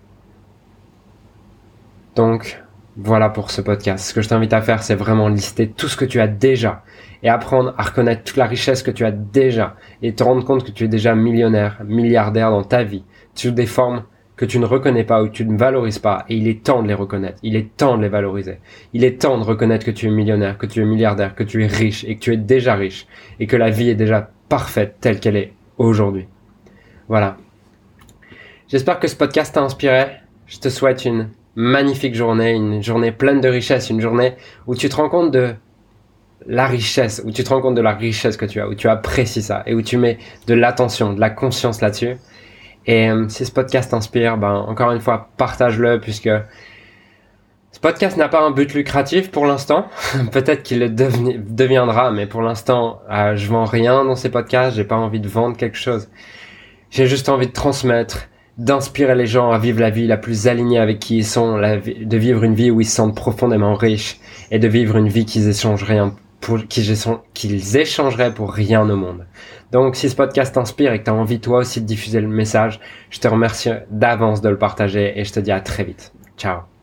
Donc, 2.14 2.62
voilà 3.00 3.30
pour 3.30 3.52
ce 3.52 3.60
podcast. 3.60 4.04
Ce 4.04 4.12
que 4.12 4.22
je 4.22 4.28
t'invite 4.28 4.52
à 4.52 4.60
faire, 4.60 4.82
c'est 4.82 4.96
vraiment 4.96 5.28
lister 5.28 5.68
tout 5.68 5.86
ce 5.86 5.96
que 5.96 6.04
tu 6.04 6.20
as 6.20 6.26
déjà 6.26 6.82
et 7.22 7.28
apprendre 7.28 7.72
à 7.78 7.84
reconnaître 7.84 8.24
toute 8.24 8.36
la 8.36 8.46
richesse 8.46 8.82
que 8.82 8.90
tu 8.90 9.04
as 9.04 9.12
déjà 9.12 9.76
et 10.02 10.14
te 10.14 10.24
rendre 10.24 10.44
compte 10.44 10.64
que 10.64 10.72
tu 10.72 10.84
es 10.84 10.88
déjà 10.88 11.14
millionnaire, 11.14 11.80
milliardaire 11.86 12.50
dans 12.50 12.64
ta 12.64 12.82
vie, 12.82 13.04
sous 13.34 13.52
des 13.52 13.66
formes 13.66 14.02
que 14.36 14.44
tu 14.44 14.58
ne 14.58 14.66
reconnais 14.66 15.04
pas 15.04 15.22
ou 15.22 15.26
que 15.26 15.32
tu 15.32 15.44
ne 15.44 15.56
valorises 15.56 16.00
pas 16.00 16.24
et 16.28 16.36
il 16.36 16.48
est 16.48 16.64
temps 16.64 16.82
de 16.82 16.88
les 16.88 16.94
reconnaître, 16.94 17.38
il 17.44 17.54
est 17.54 17.76
temps 17.76 17.96
de 17.96 18.02
les 18.02 18.08
valoriser. 18.08 18.58
Il 18.92 19.04
est 19.04 19.20
temps 19.20 19.38
de 19.38 19.44
reconnaître 19.44 19.86
que 19.86 19.92
tu 19.92 20.08
es 20.08 20.10
millionnaire, 20.10 20.58
que 20.58 20.66
tu 20.66 20.80
es 20.80 20.84
milliardaire, 20.84 21.36
que 21.36 21.44
tu 21.44 21.62
es 21.62 21.68
riche 21.68 22.04
et 22.04 22.16
que 22.16 22.20
tu 22.20 22.32
es 22.32 22.36
déjà 22.36 22.74
riche 22.74 23.06
et 23.38 23.46
que 23.46 23.56
la 23.56 23.70
vie 23.70 23.90
est 23.90 23.94
déjà 23.94 24.30
parfaite 24.48 24.96
telle 25.00 25.20
qu'elle 25.20 25.36
est 25.36 25.52
aujourd'hui. 25.76 26.26
Voilà. 27.08 27.36
J'espère 28.66 28.98
que 28.98 29.06
ce 29.06 29.14
podcast 29.14 29.54
t'a 29.54 29.62
inspiré. 29.62 30.06
Je 30.46 30.58
te 30.58 30.68
souhaite 30.68 31.04
une 31.04 31.28
magnifique 31.58 32.14
journée, 32.14 32.52
une 32.52 32.84
journée 32.84 33.10
pleine 33.10 33.40
de 33.40 33.48
richesse, 33.48 33.90
une 33.90 34.00
journée 34.00 34.34
où 34.68 34.76
tu 34.76 34.88
te 34.88 34.94
rends 34.94 35.08
compte 35.08 35.32
de 35.32 35.56
la 36.46 36.68
richesse, 36.68 37.20
où 37.26 37.32
tu 37.32 37.42
te 37.42 37.48
rends 37.48 37.60
compte 37.60 37.74
de 37.74 37.80
la 37.80 37.94
richesse 37.94 38.36
que 38.36 38.44
tu 38.44 38.60
as, 38.60 38.68
où 38.68 38.76
tu 38.76 38.88
apprécies 38.88 39.42
ça 39.42 39.64
et 39.66 39.74
où 39.74 39.82
tu 39.82 39.96
mets 39.96 40.18
de 40.46 40.54
l'attention, 40.54 41.12
de 41.14 41.18
la 41.18 41.30
conscience 41.30 41.80
là-dessus. 41.80 42.16
Et 42.86 43.10
euh, 43.10 43.28
si 43.28 43.44
ce 43.44 43.50
podcast 43.50 43.90
t'inspire, 43.90 44.38
ben, 44.38 44.54
encore 44.68 44.92
une 44.92 45.00
fois, 45.00 45.30
partage-le 45.36 45.98
puisque 45.98 46.30
ce 47.72 47.80
podcast 47.80 48.16
n'a 48.16 48.28
pas 48.28 48.40
un 48.40 48.52
but 48.52 48.72
lucratif 48.72 49.32
pour 49.32 49.44
l'instant. 49.44 49.88
Peut-être 50.30 50.62
qu'il 50.62 50.78
le 50.78 50.88
deviendra, 50.88 52.12
mais 52.12 52.26
pour 52.26 52.40
l'instant, 52.40 53.00
euh, 53.10 53.34
je 53.34 53.48
vends 53.48 53.64
rien 53.64 54.04
dans 54.04 54.14
ces 54.14 54.30
podcasts. 54.30 54.76
J'ai 54.76 54.84
pas 54.84 54.96
envie 54.96 55.20
de 55.20 55.28
vendre 55.28 55.56
quelque 55.56 55.76
chose. 55.76 56.08
J'ai 56.90 57.06
juste 57.06 57.28
envie 57.28 57.48
de 57.48 57.52
transmettre, 57.52 58.28
d'inspirer 58.58 59.14
les 59.14 59.26
gens 59.26 59.50
à 59.50 59.58
vivre 59.58 59.80
la 59.80 59.90
vie 59.90 60.06
la 60.06 60.16
plus 60.16 60.48
alignée 60.48 60.78
avec 60.78 60.98
qui 60.98 61.18
ils 61.18 61.24
sont, 61.24 61.58
de 61.58 62.16
vivre 62.16 62.42
une 62.44 62.54
vie 62.54 62.70
où 62.70 62.80
ils 62.80 62.86
se 62.86 62.96
sentent 62.96 63.14
profondément 63.14 63.74
riches 63.74 64.18
et 64.50 64.58
de 64.58 64.68
vivre 64.68 64.96
une 64.96 65.08
vie 65.08 65.24
qu'ils 65.24 65.48
échangeraient 65.48 66.00
pour, 66.40 66.58
qu'ils 66.66 67.76
échangeraient 67.76 68.34
pour 68.34 68.52
rien 68.52 68.88
au 68.88 68.96
monde. 68.96 69.26
Donc, 69.70 69.96
si 69.96 70.08
ce 70.08 70.16
podcast 70.16 70.54
t'inspire 70.54 70.92
et 70.92 70.98
que 70.98 71.04
tu 71.04 71.10
as 71.10 71.14
envie 71.14 71.40
toi 71.40 71.58
aussi 71.58 71.80
de 71.80 71.86
diffuser 71.86 72.20
le 72.20 72.28
message, 72.28 72.80
je 73.10 73.20
te 73.20 73.28
remercie 73.28 73.70
d'avance 73.90 74.40
de 74.40 74.48
le 74.48 74.58
partager 74.58 75.18
et 75.18 75.24
je 75.24 75.32
te 75.32 75.40
dis 75.40 75.52
à 75.52 75.60
très 75.60 75.84
vite. 75.84 76.12
Ciao. 76.36 76.77